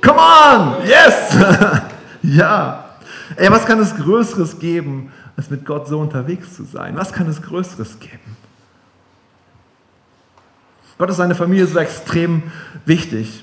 Come 0.00 0.18
on! 0.18 0.86
Yes! 0.86 1.36
ja. 2.22 2.84
Ey, 3.36 3.50
was 3.50 3.66
kann 3.66 3.78
es 3.80 3.94
Größeres 3.96 4.58
geben, 4.58 5.12
als 5.40 5.50
mit 5.50 5.64
Gott 5.64 5.88
so 5.88 5.98
unterwegs 5.98 6.54
zu 6.54 6.64
sein? 6.64 6.96
Was 6.96 7.14
kann 7.14 7.26
es 7.26 7.40
Größeres 7.40 7.98
geben? 7.98 8.36
Gott 10.98 11.08
ist 11.08 11.16
seine 11.16 11.34
Familie 11.34 11.66
so 11.66 11.78
extrem 11.78 12.42
wichtig. 12.84 13.42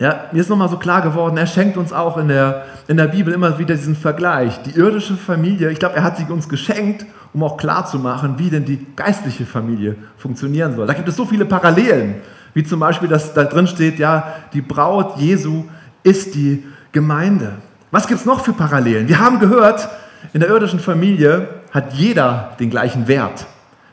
Ja, 0.00 0.24
mir 0.32 0.40
ist 0.40 0.50
nochmal 0.50 0.68
so 0.68 0.76
klar 0.76 1.02
geworden, 1.02 1.36
er 1.36 1.46
schenkt 1.46 1.76
uns 1.76 1.92
auch 1.92 2.16
in 2.16 2.26
der, 2.26 2.64
in 2.88 2.96
der 2.96 3.06
Bibel 3.06 3.32
immer 3.32 3.60
wieder 3.60 3.76
diesen 3.76 3.94
Vergleich. 3.94 4.60
Die 4.64 4.72
irdische 4.72 5.14
Familie, 5.14 5.70
ich 5.70 5.78
glaube, 5.78 5.94
er 5.94 6.02
hat 6.02 6.16
sie 6.16 6.24
uns 6.24 6.48
geschenkt, 6.48 7.06
um 7.32 7.44
auch 7.44 7.56
klarzumachen, 7.56 8.40
wie 8.40 8.50
denn 8.50 8.64
die 8.64 8.84
geistliche 8.96 9.46
Familie 9.46 9.94
funktionieren 10.18 10.74
soll. 10.74 10.88
Da 10.88 10.94
gibt 10.94 11.08
es 11.08 11.14
so 11.14 11.26
viele 11.26 11.44
Parallelen, 11.44 12.16
wie 12.54 12.64
zum 12.64 12.80
Beispiel, 12.80 13.08
dass 13.08 13.32
da 13.34 13.44
drin 13.44 13.68
steht, 13.68 14.00
ja, 14.00 14.34
die 14.52 14.62
Braut 14.62 15.16
Jesu 15.18 15.64
ist 16.02 16.34
die 16.34 16.64
Gemeinde. 16.90 17.52
Was 17.92 18.08
gibt 18.08 18.18
es 18.18 18.26
noch 18.26 18.44
für 18.44 18.52
Parallelen? 18.52 19.06
Wir 19.06 19.20
haben 19.20 19.38
gehört, 19.38 19.88
in 20.32 20.40
der 20.40 20.48
irdischen 20.48 20.80
Familie 20.80 21.48
hat 21.70 21.92
jeder 21.94 22.52
den 22.58 22.70
gleichen 22.70 23.08
Wert. 23.08 23.46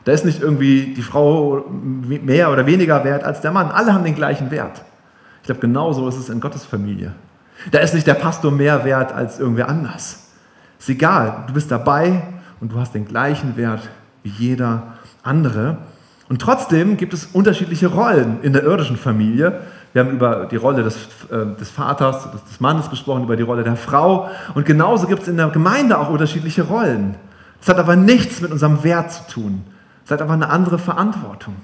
Da 0.04 0.12
ist 0.12 0.24
nicht 0.24 0.42
irgendwie 0.42 0.94
die 0.94 1.02
Frau 1.02 1.64
mehr 1.70 2.52
oder 2.52 2.66
weniger 2.66 3.04
wert 3.04 3.24
als 3.24 3.40
der 3.40 3.52
Mann. 3.52 3.70
Alle 3.70 3.94
haben 3.94 4.04
den 4.04 4.14
gleichen 4.14 4.50
Wert. 4.50 4.82
Ich 5.40 5.46
glaube, 5.46 5.60
genauso 5.60 6.08
ist 6.08 6.16
es 6.16 6.28
in 6.28 6.40
Gottes 6.40 6.64
Familie. 6.64 7.12
Da 7.70 7.78
ist 7.78 7.94
nicht 7.94 8.06
der 8.06 8.14
Pastor 8.14 8.50
mehr 8.50 8.84
wert 8.84 9.12
als 9.12 9.38
irgendwer 9.38 9.68
anders. 9.68 10.32
Ist 10.78 10.88
egal, 10.88 11.44
du 11.46 11.54
bist 11.54 11.70
dabei 11.70 12.22
und 12.60 12.72
du 12.72 12.78
hast 12.78 12.94
den 12.94 13.06
gleichen 13.06 13.56
Wert 13.56 13.88
wie 14.22 14.30
jeder 14.30 14.94
andere. 15.22 15.78
Und 16.28 16.40
trotzdem 16.40 16.96
gibt 16.96 17.14
es 17.14 17.26
unterschiedliche 17.26 17.86
Rollen 17.86 18.38
in 18.42 18.52
der 18.52 18.64
irdischen 18.64 18.96
Familie. 18.96 19.60
Wir 19.94 20.04
haben 20.04 20.10
über 20.10 20.46
die 20.50 20.56
Rolle 20.56 20.82
des, 20.82 20.96
äh, 21.30 21.56
des 21.58 21.70
Vaters, 21.70 22.26
des 22.50 22.58
Mannes 22.58 22.90
gesprochen, 22.90 23.22
über 23.22 23.36
die 23.36 23.44
Rolle 23.44 23.62
der 23.62 23.76
Frau. 23.76 24.28
Und 24.54 24.66
genauso 24.66 25.06
gibt 25.06 25.22
es 25.22 25.28
in 25.28 25.36
der 25.36 25.48
Gemeinde 25.50 25.96
auch 25.96 26.10
unterschiedliche 26.10 26.62
Rollen. 26.62 27.14
Das 27.60 27.68
hat 27.68 27.78
aber 27.78 27.94
nichts 27.94 28.40
mit 28.40 28.50
unserem 28.50 28.82
Wert 28.82 29.12
zu 29.12 29.22
tun. 29.32 29.64
Es 30.04 30.10
hat 30.10 30.20
aber 30.20 30.32
eine 30.32 30.50
andere 30.50 30.80
Verantwortung. 30.80 31.54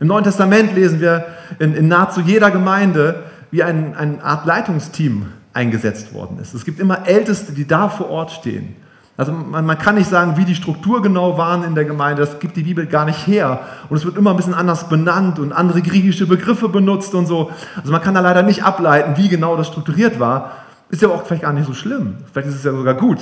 Im 0.00 0.08
Neuen 0.08 0.24
Testament 0.24 0.74
lesen 0.74 1.00
wir 1.00 1.24
in, 1.60 1.74
in 1.74 1.86
nahezu 1.86 2.20
jeder 2.20 2.50
Gemeinde, 2.50 3.22
wie 3.52 3.62
ein, 3.62 3.94
eine 3.94 4.24
Art 4.24 4.44
Leitungsteam 4.44 5.28
eingesetzt 5.52 6.12
worden 6.12 6.40
ist. 6.40 6.54
Es 6.54 6.64
gibt 6.64 6.80
immer 6.80 7.06
Älteste, 7.06 7.52
die 7.52 7.68
da 7.68 7.88
vor 7.88 8.10
Ort 8.10 8.32
stehen. 8.32 8.74
Also 9.16 9.32
man, 9.32 9.66
man, 9.66 9.78
kann 9.78 9.96
nicht 9.96 10.08
sagen, 10.08 10.36
wie 10.36 10.44
die 10.44 10.54
Struktur 10.54 11.02
genau 11.02 11.36
waren 11.36 11.64
in 11.64 11.74
der 11.74 11.84
Gemeinde, 11.84 12.22
das 12.22 12.38
gibt 12.38 12.56
die 12.56 12.62
Bibel 12.62 12.86
gar 12.86 13.04
nicht 13.04 13.26
her. 13.26 13.60
Und 13.90 13.96
es 13.96 14.04
wird 14.04 14.16
immer 14.16 14.30
ein 14.30 14.36
bisschen 14.36 14.54
anders 14.54 14.88
benannt 14.88 15.38
und 15.38 15.52
andere 15.52 15.82
griechische 15.82 16.26
Begriffe 16.26 16.68
benutzt 16.68 17.14
und 17.14 17.26
so. 17.26 17.50
Also 17.76 17.92
man 17.92 18.00
kann 18.00 18.14
da 18.14 18.20
leider 18.20 18.42
nicht 18.42 18.64
ableiten, 18.64 19.16
wie 19.16 19.28
genau 19.28 19.56
das 19.56 19.66
strukturiert 19.66 20.18
war. 20.18 20.52
Ist 20.88 21.02
ja 21.02 21.08
auch 21.08 21.24
vielleicht 21.24 21.42
gar 21.42 21.52
nicht 21.52 21.66
so 21.66 21.74
schlimm. 21.74 22.16
Vielleicht 22.32 22.48
ist 22.48 22.56
es 22.56 22.64
ja 22.64 22.72
sogar 22.72 22.94
gut, 22.94 23.18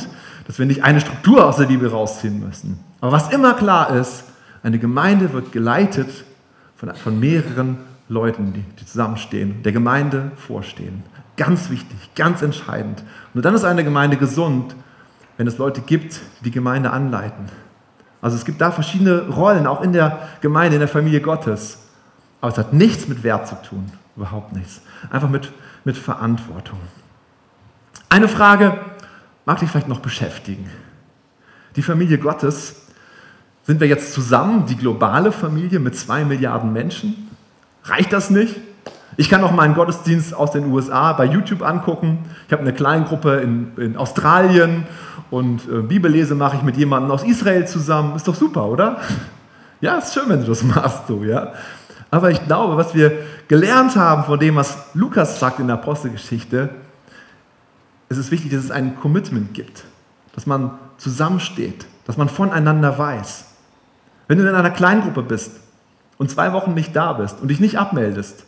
dass 0.46 0.58
wir 0.58 0.66
nicht 0.66 0.84
eine 0.84 1.00
Struktur 1.00 1.46
aus 1.46 1.56
der 1.56 1.66
Bibel 1.66 1.88
rausziehen 1.88 2.40
müssen. 2.40 2.78
Aber 3.00 3.12
was 3.12 3.32
immer 3.32 3.54
klar 3.54 3.94
ist, 3.94 4.24
eine 4.62 4.78
Gemeinde 4.78 5.32
wird 5.32 5.52
geleitet 5.52 6.24
von, 6.76 6.94
von 6.94 7.18
mehreren 7.18 7.78
Leuten, 8.08 8.52
die, 8.52 8.64
die 8.78 8.86
zusammenstehen, 8.86 9.62
der 9.62 9.72
Gemeinde 9.72 10.32
vorstehen. 10.36 11.02
Ganz 11.36 11.70
wichtig, 11.70 11.96
ganz 12.14 12.42
entscheidend. 12.42 13.02
Und 13.34 13.44
dann 13.44 13.54
ist 13.54 13.64
eine 13.64 13.84
Gemeinde 13.84 14.16
gesund, 14.16 14.74
wenn 15.40 15.46
es 15.46 15.56
Leute 15.56 15.80
gibt, 15.80 16.20
die 16.40 16.44
die 16.44 16.50
Gemeinde 16.50 16.90
anleiten. 16.90 17.46
Also 18.20 18.36
es 18.36 18.44
gibt 18.44 18.60
da 18.60 18.70
verschiedene 18.70 19.26
Rollen, 19.28 19.66
auch 19.66 19.80
in 19.80 19.94
der 19.94 20.28
Gemeinde, 20.42 20.74
in 20.74 20.80
der 20.80 20.86
Familie 20.86 21.22
Gottes. 21.22 21.78
Aber 22.42 22.52
es 22.52 22.58
hat 22.58 22.74
nichts 22.74 23.08
mit 23.08 23.22
Wert 23.22 23.48
zu 23.48 23.54
tun, 23.62 23.90
überhaupt 24.16 24.52
nichts. 24.54 24.82
Einfach 25.08 25.30
mit, 25.30 25.50
mit 25.84 25.96
Verantwortung. 25.96 26.78
Eine 28.10 28.28
Frage 28.28 28.80
mag 29.46 29.60
dich 29.60 29.70
vielleicht 29.70 29.88
noch 29.88 30.00
beschäftigen. 30.00 30.68
Die 31.74 31.82
Familie 31.82 32.18
Gottes 32.18 32.88
sind 33.62 33.80
wir 33.80 33.88
jetzt 33.88 34.12
zusammen, 34.12 34.66
die 34.66 34.76
globale 34.76 35.32
Familie 35.32 35.78
mit 35.78 35.96
zwei 35.96 36.22
Milliarden 36.22 36.70
Menschen? 36.70 37.30
Reicht 37.84 38.12
das 38.12 38.28
nicht? 38.28 38.56
Ich 39.20 39.28
kann 39.28 39.44
auch 39.44 39.52
meinen 39.52 39.74
Gottesdienst 39.74 40.32
aus 40.32 40.52
den 40.52 40.72
USA 40.72 41.12
bei 41.12 41.26
YouTube 41.26 41.60
angucken. 41.60 42.20
Ich 42.46 42.52
habe 42.54 42.62
eine 42.62 42.72
kleine 42.72 43.04
Gruppe 43.04 43.36
in, 43.40 43.76
in 43.76 43.98
Australien 43.98 44.86
und 45.30 45.60
äh, 45.68 45.82
Bibellese 45.82 46.34
mache 46.34 46.56
ich 46.56 46.62
mit 46.62 46.78
jemandem 46.78 47.10
aus 47.10 47.22
Israel 47.22 47.66
zusammen. 47.66 48.16
Ist 48.16 48.26
doch 48.26 48.34
super, 48.34 48.64
oder? 48.64 48.96
Ja, 49.82 49.98
ist 49.98 50.14
schön, 50.14 50.22
wenn 50.28 50.40
du 50.40 50.46
das 50.46 50.62
machst, 50.74 51.06
so, 51.06 51.22
ja. 51.22 51.52
Aber 52.10 52.30
ich 52.30 52.42
glaube, 52.46 52.78
was 52.78 52.94
wir 52.94 53.12
gelernt 53.46 53.94
haben 53.94 54.24
von 54.24 54.40
dem, 54.40 54.56
was 54.56 54.86
Lukas 54.94 55.38
sagt 55.38 55.58
in 55.60 55.66
der 55.66 55.74
Apostelgeschichte, 55.74 56.70
ist 58.08 58.16
es 58.16 58.30
wichtig, 58.30 58.52
dass 58.52 58.64
es 58.64 58.70
ein 58.70 58.98
Commitment 59.00 59.52
gibt, 59.52 59.84
dass 60.34 60.46
man 60.46 60.78
zusammensteht, 60.96 61.84
dass 62.06 62.16
man 62.16 62.30
voneinander 62.30 62.96
weiß. 62.96 63.44
Wenn 64.28 64.38
du 64.38 64.48
in 64.48 64.54
einer 64.54 64.70
Kleingruppe 64.70 65.22
bist 65.22 65.60
und 66.16 66.30
zwei 66.30 66.54
Wochen 66.54 66.72
nicht 66.72 66.96
da 66.96 67.12
bist 67.12 67.42
und 67.42 67.48
dich 67.48 67.60
nicht 67.60 67.78
abmeldest, 67.78 68.46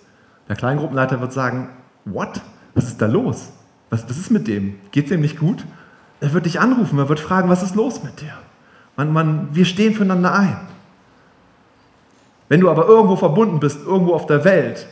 der 0.49 0.57
Kleingruppenleiter 0.57 1.21
wird 1.21 1.33
sagen, 1.33 1.69
what? 2.05 2.41
Was 2.75 2.89
ist 2.89 3.01
da 3.01 3.07
los? 3.07 3.51
Was, 3.91 4.09
was 4.09 4.19
ist 4.19 4.31
mit 4.31 4.49
dem? 4.49 4.77
Geht 4.91 5.05
es 5.05 5.11
dem 5.11 5.21
nicht 5.21 5.39
gut? 5.39 5.65
Er 6.21 6.33
wird 6.33 6.47
dich 6.47 6.61
anrufen, 6.61 6.99
er 6.99 7.09
wird 7.09 7.21
fragen, 7.21 7.49
was 7.49 7.63
ist 7.63 7.75
los 7.75 8.03
mit 8.03 8.21
dir? 8.21 8.33
Man, 8.97 9.13
man, 9.13 9.49
wir 9.53 9.65
stehen 9.65 9.95
füreinander 9.95 10.35
ein. 10.35 10.57
Wenn 12.49 12.61
du 12.61 12.71
aber 12.71 12.87
irgendwo 12.87 13.17
verbunden 13.17 13.61
bist, 13.61 13.81
irgendwo 13.85 14.15
auf 14.15 14.27
der 14.27 14.45
Welt, 14.45 14.87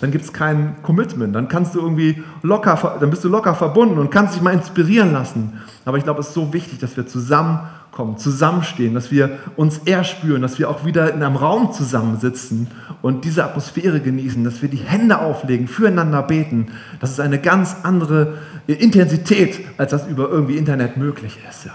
dann 0.00 0.10
gibt 0.10 0.24
es 0.24 0.32
kein 0.32 0.82
Commitment. 0.82 1.36
Dann 1.36 1.46
kannst 1.46 1.74
du 1.74 1.80
irgendwie 1.80 2.24
locker, 2.42 2.96
dann 2.98 3.10
bist 3.10 3.22
du 3.22 3.28
locker 3.28 3.54
verbunden 3.54 3.98
und 3.98 4.10
kannst 4.10 4.34
dich 4.34 4.42
mal 4.42 4.52
inspirieren 4.52 5.12
lassen. 5.12 5.60
Aber 5.84 5.98
ich 5.98 6.04
glaube, 6.04 6.20
es 6.20 6.28
ist 6.28 6.34
so 6.34 6.52
wichtig, 6.52 6.78
dass 6.80 6.96
wir 6.96 7.06
zusammen 7.06 7.60
kommen, 7.92 8.16
zusammenstehen, 8.16 8.94
dass 8.94 9.10
wir 9.10 9.38
uns 9.54 9.78
eher 9.84 10.02
spüren, 10.02 10.40
dass 10.40 10.58
wir 10.58 10.70
auch 10.70 10.84
wieder 10.84 11.12
in 11.12 11.22
einem 11.22 11.36
Raum 11.36 11.72
zusammensitzen 11.72 12.68
und 13.02 13.24
diese 13.24 13.44
Atmosphäre 13.44 14.00
genießen, 14.00 14.42
dass 14.44 14.62
wir 14.62 14.70
die 14.70 14.78
Hände 14.78 15.18
auflegen, 15.18 15.68
füreinander 15.68 16.22
beten. 16.22 16.68
Das 17.00 17.10
ist 17.10 17.20
eine 17.20 17.38
ganz 17.38 17.76
andere 17.82 18.38
Intensität, 18.66 19.60
als 19.76 19.90
das 19.90 20.06
über 20.08 20.30
irgendwie 20.30 20.56
Internet 20.56 20.96
möglich 20.96 21.38
ist. 21.48 21.66
Ja. 21.66 21.74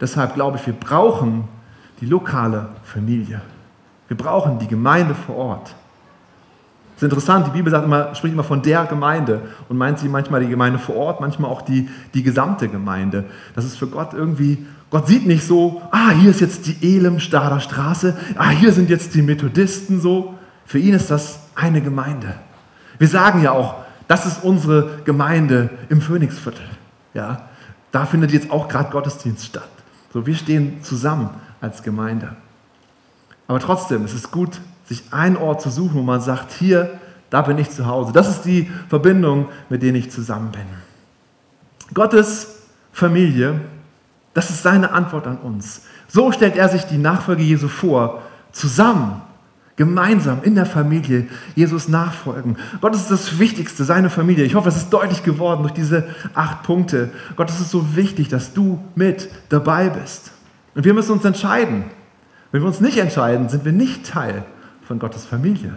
Deshalb 0.00 0.34
glaube 0.34 0.58
ich, 0.58 0.66
wir 0.66 0.74
brauchen 0.74 1.48
die 2.00 2.06
lokale 2.06 2.68
Familie. 2.84 3.40
Wir 4.06 4.16
brauchen 4.16 4.60
die 4.60 4.68
Gemeinde 4.68 5.14
vor 5.14 5.36
Ort. 5.36 5.74
Das 6.94 7.02
ist 7.02 7.04
interessant, 7.04 7.48
die 7.48 7.50
Bibel 7.50 7.72
immer, 7.72 8.14
spricht 8.14 8.34
immer 8.34 8.44
von 8.44 8.62
der 8.62 8.84
Gemeinde 8.84 9.40
und 9.68 9.76
meint 9.76 9.98
sie 9.98 10.08
manchmal 10.08 10.40
die 10.40 10.48
Gemeinde 10.48 10.78
vor 10.78 10.94
Ort, 10.94 11.20
manchmal 11.20 11.50
auch 11.50 11.62
die, 11.62 11.88
die 12.14 12.22
gesamte 12.22 12.68
Gemeinde. 12.68 13.24
Das 13.56 13.64
ist 13.64 13.76
für 13.76 13.88
Gott 13.88 14.14
irgendwie 14.14 14.66
Gott 14.92 15.06
sieht 15.06 15.26
nicht 15.26 15.46
so, 15.46 15.80
ah, 15.90 16.10
hier 16.10 16.30
ist 16.30 16.42
jetzt 16.42 16.66
die 16.66 16.96
Elim-Stader 16.96 17.60
Straße, 17.60 18.14
ah, 18.36 18.50
hier 18.50 18.74
sind 18.74 18.90
jetzt 18.90 19.14
die 19.14 19.22
Methodisten 19.22 20.02
so. 20.02 20.34
Für 20.66 20.78
ihn 20.78 20.92
ist 20.92 21.10
das 21.10 21.40
eine 21.54 21.80
Gemeinde. 21.80 22.34
Wir 22.98 23.08
sagen 23.08 23.42
ja 23.42 23.52
auch, 23.52 23.76
das 24.06 24.26
ist 24.26 24.44
unsere 24.44 24.98
Gemeinde 25.06 25.70
im 25.88 26.02
Phönixviertel. 26.02 26.66
Ja, 27.14 27.48
da 27.90 28.04
findet 28.04 28.32
jetzt 28.32 28.50
auch 28.50 28.68
gerade 28.68 28.90
Gottesdienst 28.90 29.46
statt. 29.46 29.68
So, 30.12 30.26
wir 30.26 30.34
stehen 30.34 30.84
zusammen 30.84 31.30
als 31.62 31.82
Gemeinde. 31.82 32.36
Aber 33.48 33.60
trotzdem, 33.60 34.04
es 34.04 34.12
ist 34.12 34.30
gut, 34.30 34.60
sich 34.84 35.04
einen 35.10 35.38
Ort 35.38 35.62
zu 35.62 35.70
suchen, 35.70 35.94
wo 35.94 36.02
man 36.02 36.20
sagt, 36.20 36.52
hier, 36.52 37.00
da 37.30 37.40
bin 37.40 37.56
ich 37.56 37.70
zu 37.70 37.86
Hause. 37.86 38.12
Das 38.12 38.28
ist 38.28 38.42
die 38.42 38.70
Verbindung, 38.90 39.48
mit 39.70 39.82
der 39.82 39.94
ich 39.94 40.10
zusammen 40.10 40.50
bin. 40.50 40.66
Gottes 41.94 42.56
Familie 42.92 43.58
das 44.34 44.50
ist 44.50 44.62
seine 44.62 44.92
Antwort 44.92 45.26
an 45.26 45.38
uns. 45.38 45.82
So 46.08 46.32
stellt 46.32 46.56
er 46.56 46.68
sich 46.68 46.84
die 46.84 46.98
Nachfolge 46.98 47.42
Jesu 47.42 47.68
vor, 47.68 48.22
zusammen, 48.52 49.22
gemeinsam 49.76 50.42
in 50.42 50.54
der 50.54 50.66
Familie 50.66 51.26
Jesus 51.54 51.88
nachfolgen. 51.88 52.56
Gott 52.80 52.94
ist 52.94 53.10
das 53.10 53.38
Wichtigste, 53.38 53.84
seine 53.84 54.10
Familie. 54.10 54.44
Ich 54.44 54.54
hoffe, 54.54 54.68
es 54.68 54.76
ist 54.76 54.90
deutlich 54.90 55.22
geworden 55.22 55.62
durch 55.62 55.72
diese 55.72 56.06
acht 56.34 56.62
Punkte. 56.62 57.10
Gott 57.36 57.48
ist 57.50 57.60
es 57.60 57.70
so 57.70 57.96
wichtig, 57.96 58.28
dass 58.28 58.52
du 58.52 58.82
mit 58.94 59.30
dabei 59.48 59.88
bist. 59.88 60.32
Und 60.74 60.84
wir 60.84 60.94
müssen 60.94 61.12
uns 61.12 61.24
entscheiden. 61.24 61.84
Wenn 62.50 62.62
wir 62.62 62.68
uns 62.68 62.80
nicht 62.80 62.98
entscheiden, 62.98 63.48
sind 63.48 63.64
wir 63.64 63.72
nicht 63.72 64.06
Teil 64.06 64.44
von 64.86 64.98
Gottes 64.98 65.24
Familie. 65.24 65.74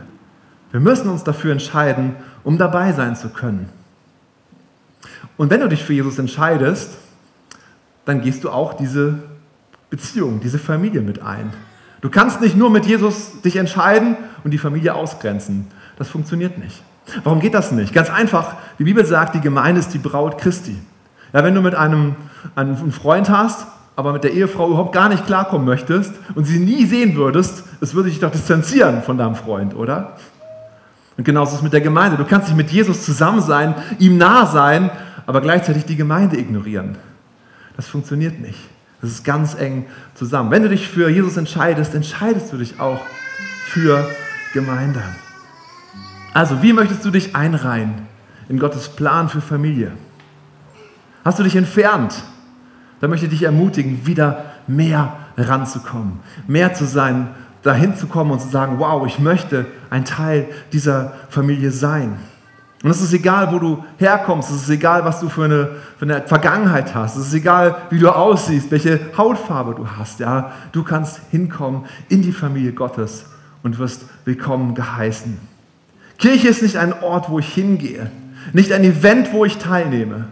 Wir 0.72 0.82
müssen 0.82 1.10
uns 1.10 1.24
dafür 1.24 1.54
entscheiden, 1.54 2.15
um 2.44 2.58
dabei 2.58 2.91
sein 2.91 3.15
zu 3.15 3.30
können. 3.30 3.70
Und 5.38 5.50
wenn 5.50 5.62
du 5.62 5.70
dich 5.70 5.84
für 5.84 5.94
Jesus 5.94 6.20
entscheidest, 6.20 6.98
dann 8.06 8.22
gehst 8.22 8.44
du 8.44 8.50
auch 8.50 8.74
diese 8.74 9.20
Beziehung, 9.89 10.39
diese 10.39 10.60
Familie 10.60 11.02
mit 11.02 11.22
ein. 11.22 11.52
Du 12.02 12.10
kannst 12.10 12.41
nicht 12.41 12.56
nur 12.56 12.70
mit 12.70 12.86
Jesus 12.86 13.41
dich 13.41 13.56
entscheiden 13.56 14.15
und 14.44 14.52
die 14.52 14.58
Familie 14.58 14.94
ausgrenzen. 14.94 15.68
Das 15.98 16.08
funktioniert 16.08 16.58
nicht. 16.58 16.84
Warum 17.24 17.39
geht 17.39 17.54
das 17.54 17.72
nicht? 17.72 17.94
Ganz 17.94 18.10
einfach, 18.10 18.56
die 18.80 18.84
Bibel 18.84 19.06
sagt, 19.06 19.36
die 19.36 19.41
Gemeinde 19.41 19.80
ist 19.80 19.94
die 19.94 20.00
Braut 20.00 20.38
Christi. 20.38 20.78
Ja, 21.34 21.44
wenn 21.44 21.56
du 21.56 21.62
mit 21.62 21.76
einem, 21.76 22.15
einem 22.56 22.91
Freund 22.91 23.30
hast, 23.30 23.68
aber 23.96 24.13
mit 24.13 24.24
der 24.24 24.34
Ehefrau 24.34 24.68
überhaupt 24.68 24.94
gar 24.94 25.10
nicht 25.10 25.26
klarkommen 25.26 25.65
möchtest 25.65 26.13
und 26.34 26.46
sie 26.46 26.60
nie 26.60 26.86
sehen 26.86 27.15
würdest, 27.15 27.63
es 27.82 27.94
würde 27.94 28.10
dich 28.10 28.20
doch 28.20 28.32
distanzieren 28.32 29.04
von 29.04 29.18
deinem 29.18 29.36
Freund, 29.36 29.76
oder? 29.76 30.18
Und 31.18 31.24
genauso 31.24 31.52
ist 31.52 31.58
es 31.58 31.63
mit 31.63 31.74
der 31.74 31.82
Gemeinde. 31.82 32.18
Du 32.18 32.26
kannst 32.26 32.50
nicht 32.50 32.58
mit 32.58 32.72
Jesus 32.72 33.06
zusammen 33.06 33.41
sein, 33.41 33.76
ihm 34.00 34.18
nah 34.18 34.46
sein, 34.46 34.89
aber 35.26 35.41
gleichzeitig 35.41 35.86
die 35.86 35.96
Gemeinde 35.96 36.38
ignorieren. 36.38 36.98
Das 37.76 37.88
funktioniert 37.88 38.40
nicht. 38.40 38.60
Das 39.02 39.12
ist 39.12 39.24
ganz 39.24 39.56
eng 39.56 39.86
zusammen. 40.16 40.52
Wenn 40.52 40.64
du 40.64 40.70
dich 40.70 40.88
für 40.88 41.10
Jesus 41.10 41.38
entscheidest, 41.38 41.94
entscheidest 41.94 42.52
du 42.52 42.58
dich 42.58 42.80
auch 42.80 43.02
für 43.68 44.10
Gemeinde. 44.54 45.04
Also, 46.34 46.62
wie 46.62 46.74
möchtest 46.74 47.06
du 47.06 47.12
dich 47.12 47.36
einreihen 47.36 47.94
in 48.50 48.60
Gottes 48.60 48.90
Plan 48.90 49.30
für 49.30 49.42
Familie? 49.42 49.92
Hast 51.24 51.40
du 51.40 51.44
dich 51.44 51.56
entfernt? 51.56 52.24
Dann 53.00 53.10
möchte 53.10 53.26
ich 53.26 53.32
dich 53.32 53.44
ermutigen, 53.44 54.06
wieder 54.06 54.46
mehr 54.68 55.18
ranzukommen, 55.38 56.20
mehr 56.48 56.74
zu 56.74 56.86
sein, 56.86 57.28
dahin 57.62 57.96
zu 57.96 58.08
kommen 58.08 58.32
und 58.32 58.42
zu 58.42 58.48
sagen, 58.48 58.80
wow, 58.80 59.06
ich 59.06 59.20
möchte 59.20 59.66
ein 59.90 60.06
Teil 60.06 60.48
dieser 60.72 61.14
Familie 61.30 61.72
sein. 61.72 62.18
Und 62.86 62.91
es 62.91 63.02
ist 63.02 63.13
egal, 63.13 63.52
wo 63.52 63.58
du 63.58 63.84
herkommst, 63.98 64.52
es 64.52 64.62
ist 64.62 64.69
egal, 64.69 65.04
was 65.04 65.19
du 65.19 65.28
für 65.28 65.45
eine, 65.45 65.69
für 65.98 66.06
eine 66.06 66.21
Vergangenheit 66.21 66.93
hast, 66.93 67.15
es 67.15 67.30
ist 67.30 67.34
egal, 67.34 67.78
wie 67.89 67.98
du 67.98 68.15
aussiehst, 68.15 68.69
welche 68.69 69.00
Hautfarbe 69.17 69.74
du 69.74 69.88
hast. 69.88 70.19
Ja? 70.19 70.52
Du 70.71 70.84
kannst 70.84 71.19
hinkommen 71.32 71.86
in 72.10 72.21
die 72.21 72.32
Familie 72.32 72.74
Gottes 72.74 73.26
und 73.63 73.80
wirst 73.80 74.06
willkommen 74.24 74.76
geheißen. 74.76 75.36
Kirche 76.19 76.48
ist 76.48 76.62
nicht 76.62 76.78
ein 76.78 76.93
Ort, 77.02 77.28
wo 77.32 77.39
ich 77.39 77.52
hingehe, 77.52 78.12
nicht 78.54 78.71
ein 78.71 78.84
Event, 78.84 79.34
wo 79.34 79.45
ich 79.45 79.58
teilnehme. 79.58 80.28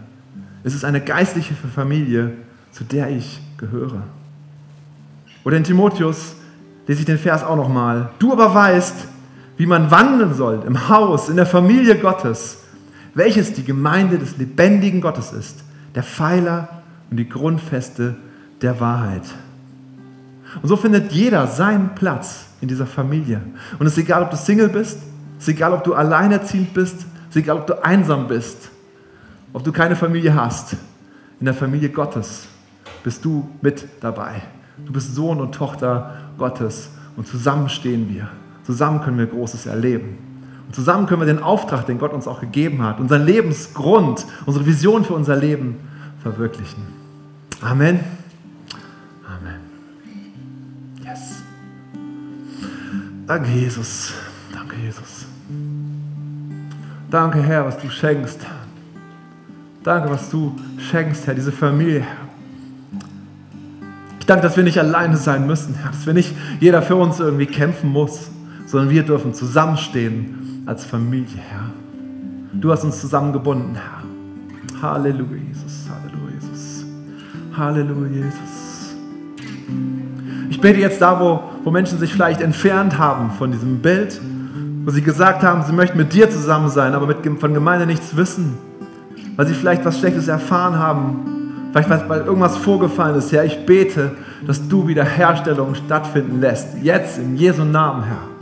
Es 0.63 0.75
ist 0.75 0.85
eine 0.85 1.01
geistliche 1.01 1.55
Familie, 1.55 2.33
zu 2.71 2.83
der 2.83 3.09
ich 3.09 3.41
gehöre. 3.57 4.03
Oder 5.43 5.57
in 5.57 5.63
Timotheus 5.63 6.35
lese 6.85 6.99
ich 6.99 7.07
den 7.07 7.17
Vers 7.17 7.43
auch 7.43 7.55
nochmal. 7.55 8.11
Du 8.19 8.31
aber 8.31 8.53
weißt, 8.53 9.07
wie 9.57 9.65
man 9.65 9.91
wandeln 9.91 10.33
soll 10.33 10.63
im 10.65 10.89
Haus, 10.89 11.29
in 11.29 11.35
der 11.35 11.45
Familie 11.45 11.97
Gottes, 11.97 12.59
welches 13.13 13.53
die 13.53 13.63
Gemeinde 13.63 14.17
des 14.17 14.37
lebendigen 14.37 15.01
Gottes 15.01 15.31
ist, 15.31 15.63
der 15.95 16.03
Pfeiler 16.03 16.83
und 17.11 17.17
die 17.17 17.29
Grundfeste 17.29 18.15
der 18.61 18.79
Wahrheit. 18.79 19.23
Und 20.61 20.69
so 20.69 20.75
findet 20.75 21.11
jeder 21.11 21.47
seinen 21.47 21.95
Platz 21.95 22.45
in 22.61 22.67
dieser 22.67 22.85
Familie. 22.85 23.41
Und 23.79 23.85
es 23.85 23.93
ist 23.93 24.03
egal, 24.03 24.23
ob 24.23 24.31
du 24.31 24.37
Single 24.37 24.69
bist, 24.69 24.99
es 25.37 25.47
ist 25.47 25.55
egal, 25.55 25.73
ob 25.73 25.83
du 25.83 25.93
alleinerziehend 25.93 26.73
bist, 26.73 26.95
es 27.29 27.35
ist 27.35 27.37
egal, 27.37 27.57
ob 27.57 27.67
du 27.67 27.83
einsam 27.83 28.27
bist, 28.27 28.69
ob 29.51 29.63
du 29.63 29.71
keine 29.71 29.95
Familie 29.95 30.33
hast. 30.33 30.75
In 31.39 31.45
der 31.45 31.53
Familie 31.53 31.89
Gottes 31.89 32.47
bist 33.03 33.25
du 33.25 33.49
mit 33.61 33.85
dabei. 34.01 34.41
Du 34.85 34.93
bist 34.93 35.13
Sohn 35.13 35.41
und 35.41 35.53
Tochter 35.53 36.17
Gottes 36.37 36.89
und 37.15 37.27
zusammen 37.27 37.69
stehen 37.69 38.09
wir. 38.09 38.29
Zusammen 38.65 39.01
können 39.01 39.17
wir 39.17 39.27
Großes 39.27 39.65
erleben. 39.65 40.17
Und 40.65 40.75
zusammen 40.75 41.05
können 41.05 41.21
wir 41.21 41.25
den 41.25 41.43
Auftrag, 41.43 41.85
den 41.85 41.99
Gott 41.99 42.13
uns 42.13 42.27
auch 42.27 42.39
gegeben 42.39 42.81
hat, 42.81 42.99
unseren 42.99 43.25
Lebensgrund, 43.25 44.25
unsere 44.45 44.65
Vision 44.65 45.03
für 45.03 45.13
unser 45.13 45.35
Leben 45.35 45.77
verwirklichen. 46.21 46.83
Amen. 47.61 47.99
Amen. 49.27 49.59
Yes. 51.03 51.43
Danke, 53.27 53.49
Jesus. 53.51 54.13
Danke, 54.53 54.75
Jesus. 54.77 55.25
Danke, 57.09 57.43
Herr, 57.43 57.65
was 57.65 57.77
du 57.77 57.89
schenkst. 57.89 58.39
Danke, 59.83 60.09
was 60.09 60.29
du 60.29 60.55
schenkst, 60.79 61.27
Herr, 61.27 61.35
diese 61.35 61.51
Familie. 61.51 62.05
Ich 64.19 64.25
danke, 64.25 64.43
dass 64.43 64.55
wir 64.55 64.63
nicht 64.63 64.79
alleine 64.79 65.17
sein 65.17 65.45
müssen, 65.45 65.75
Herr, 65.75 65.91
dass 65.91 66.05
wir 66.05 66.13
nicht 66.13 66.33
jeder 66.61 66.81
für 66.81 66.95
uns 66.95 67.19
irgendwie 67.19 67.45
kämpfen 67.45 67.89
muss, 67.91 68.31
sondern 68.73 68.89
wir 68.89 69.03
dürfen 69.03 69.35
zusammenstehen 69.35 70.63
als 70.65 70.83
Familie, 70.83 71.37
Herr. 71.37 71.69
Du 72.53 72.71
hast 72.71 72.83
uns 72.83 72.99
zusammengebunden, 72.99 73.75
Herr. 73.75 74.01
Halleluja, 74.81 75.37
Jesus. 75.47 75.87
Halleluja, 75.87 76.33
Jesus. 76.41 76.85
Halleluja, 77.55 78.25
Jesus. 78.25 78.95
Ich 80.49 80.59
bete 80.59 80.79
jetzt 80.79 80.99
da, 80.99 81.19
wo, 81.19 81.43
wo 81.63 81.69
Menschen 81.69 81.99
sich 81.99 82.11
vielleicht 82.11 82.41
entfernt 82.41 82.97
haben 82.97 83.29
von 83.37 83.51
diesem 83.51 83.77
Bild, 83.77 84.19
wo 84.85 84.89
sie 84.89 85.03
gesagt 85.03 85.43
haben, 85.43 85.61
sie 85.61 85.71
möchten 85.71 85.99
mit 85.99 86.11
dir 86.11 86.31
zusammen 86.31 86.69
sein, 86.69 86.95
aber 86.95 87.05
mit, 87.05 87.17
von 87.39 87.53
Gemeinde 87.53 87.85
nichts 87.85 88.17
wissen, 88.17 88.57
weil 89.35 89.45
sie 89.45 89.53
vielleicht 89.53 89.85
was 89.85 89.99
Schlechtes 89.99 90.27
erfahren 90.27 90.79
haben, 90.79 91.29
Vielleicht, 91.73 92.07
weil 92.07 92.21
irgendwas 92.21 92.55
vorgefallen 92.57 93.15
ist, 93.17 93.31
Herr. 93.31 93.45
Ich 93.45 93.65
bete, 93.65 94.11
dass 94.45 94.67
du 94.67 94.87
Wiederherstellung 94.87 95.73
stattfinden 95.73 96.39
lässt. 96.39 96.67
Jetzt 96.83 97.17
in 97.17 97.35
Jesu 97.35 97.63
Namen, 97.63 98.03
Herr. 98.03 98.32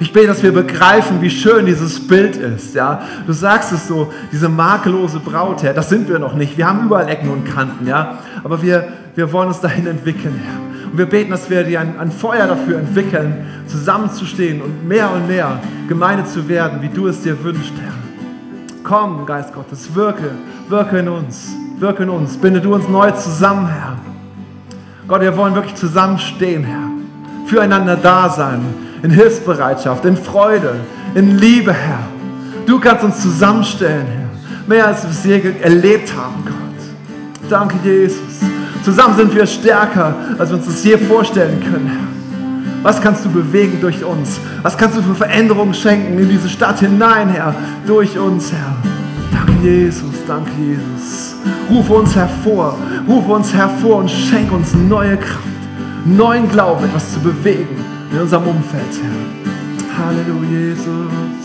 Ich 0.00 0.12
bete, 0.12 0.28
dass 0.28 0.42
wir 0.42 0.52
begreifen, 0.52 1.20
wie 1.20 1.30
schön 1.30 1.66
dieses 1.66 2.06
Bild 2.06 2.36
ist. 2.36 2.74
Ja? 2.74 3.02
Du 3.26 3.32
sagst 3.32 3.72
es 3.72 3.88
so, 3.88 4.12
diese 4.32 4.48
makellose 4.48 5.20
Braut, 5.20 5.62
Herr, 5.62 5.74
das 5.74 5.88
sind 5.88 6.08
wir 6.08 6.18
noch 6.18 6.34
nicht. 6.34 6.56
Wir 6.56 6.66
haben 6.68 6.86
überall 6.86 7.08
Ecken 7.08 7.30
und 7.30 7.44
Kanten, 7.44 7.86
ja? 7.86 8.18
aber 8.44 8.62
wir, 8.62 8.88
wir 9.14 9.32
wollen 9.32 9.48
uns 9.48 9.60
dahin 9.60 9.86
entwickeln, 9.86 10.40
Herr. 10.44 10.90
Und 10.90 10.98
wir 10.98 11.06
beten, 11.06 11.30
dass 11.30 11.50
wir 11.50 11.64
dir 11.64 11.80
ein, 11.80 11.98
ein 11.98 12.12
Feuer 12.12 12.46
dafür 12.46 12.78
entwickeln, 12.78 13.46
zusammenzustehen 13.66 14.62
und 14.62 14.86
mehr 14.86 15.10
und 15.10 15.26
mehr 15.26 15.60
Gemeinde 15.88 16.24
zu 16.24 16.48
werden, 16.48 16.80
wie 16.80 16.88
du 16.88 17.08
es 17.08 17.22
dir 17.22 17.42
wünschst, 17.42 17.72
Herr. 17.82 17.92
Komm, 18.84 19.26
Geist 19.26 19.52
Gottes, 19.52 19.94
wirke, 19.94 20.30
wirke 20.68 20.98
in 20.98 21.08
uns. 21.08 21.54
Wirke 21.78 22.04
in 22.04 22.10
uns, 22.10 22.38
binde 22.38 22.60
du 22.60 22.74
uns 22.74 22.88
neu 22.88 23.10
zusammen, 23.10 23.66
Herr. 23.66 23.96
Gott, 25.08 25.20
wir 25.20 25.36
wollen 25.36 25.54
wirklich 25.54 25.74
zusammenstehen, 25.74 26.64
Herr. 26.64 26.88
Füreinander 27.46 27.96
da 27.96 28.30
sein, 28.30 28.60
in 29.02 29.10
Hilfsbereitschaft, 29.10 30.04
in 30.04 30.16
Freude, 30.16 30.74
in 31.14 31.38
Liebe, 31.38 31.72
Herr. 31.72 32.00
Du 32.66 32.80
kannst 32.80 33.04
uns 33.04 33.20
zusammenstellen, 33.20 34.06
Herr. 34.06 34.26
Mehr 34.66 34.86
als 34.86 35.04
wir 35.04 35.10
es 35.10 35.24
je 35.24 35.52
erlebt 35.62 36.12
haben, 36.16 36.44
Gott. 36.44 37.48
Danke, 37.48 37.76
Jesus. 37.84 38.18
Zusammen 38.84 39.16
sind 39.16 39.34
wir 39.34 39.46
stärker, 39.46 40.14
als 40.38 40.50
wir 40.50 40.56
uns 40.56 40.66
das 40.66 40.84
je 40.84 40.98
vorstellen 40.98 41.60
können, 41.60 41.86
Herr. 41.86 42.82
Was 42.82 43.00
kannst 43.00 43.24
du 43.24 43.30
bewegen 43.30 43.80
durch 43.80 44.04
uns? 44.04 44.38
Was 44.62 44.76
kannst 44.76 44.96
du 44.96 45.02
für 45.02 45.14
Veränderungen 45.14 45.74
schenken 45.74 46.18
in 46.18 46.28
diese 46.28 46.48
Stadt 46.48 46.80
hinein, 46.80 47.28
Herr? 47.28 47.54
Durch 47.86 48.18
uns, 48.18 48.52
Herr. 48.52 48.76
Danke, 49.32 49.52
Jesus. 49.62 50.14
Danke, 50.26 50.50
Jesus. 50.58 51.34
Rufe 51.70 51.92
uns 51.92 52.14
hervor, 52.14 52.76
rufe 53.08 53.32
uns 53.32 53.52
hervor 53.52 53.98
und 53.98 54.10
schenk 54.10 54.52
uns 54.52 54.74
neue 54.74 55.16
Kraft, 55.16 55.40
neuen 56.04 56.48
Glauben, 56.48 56.84
etwas 56.84 57.12
zu 57.12 57.20
bewegen 57.20 57.95
in 58.16 58.22
unserem 58.22 58.48
Umfeld, 58.48 58.82
Herr. 59.02 60.06
Halleluja, 60.06 60.48
Jesus. 60.48 61.35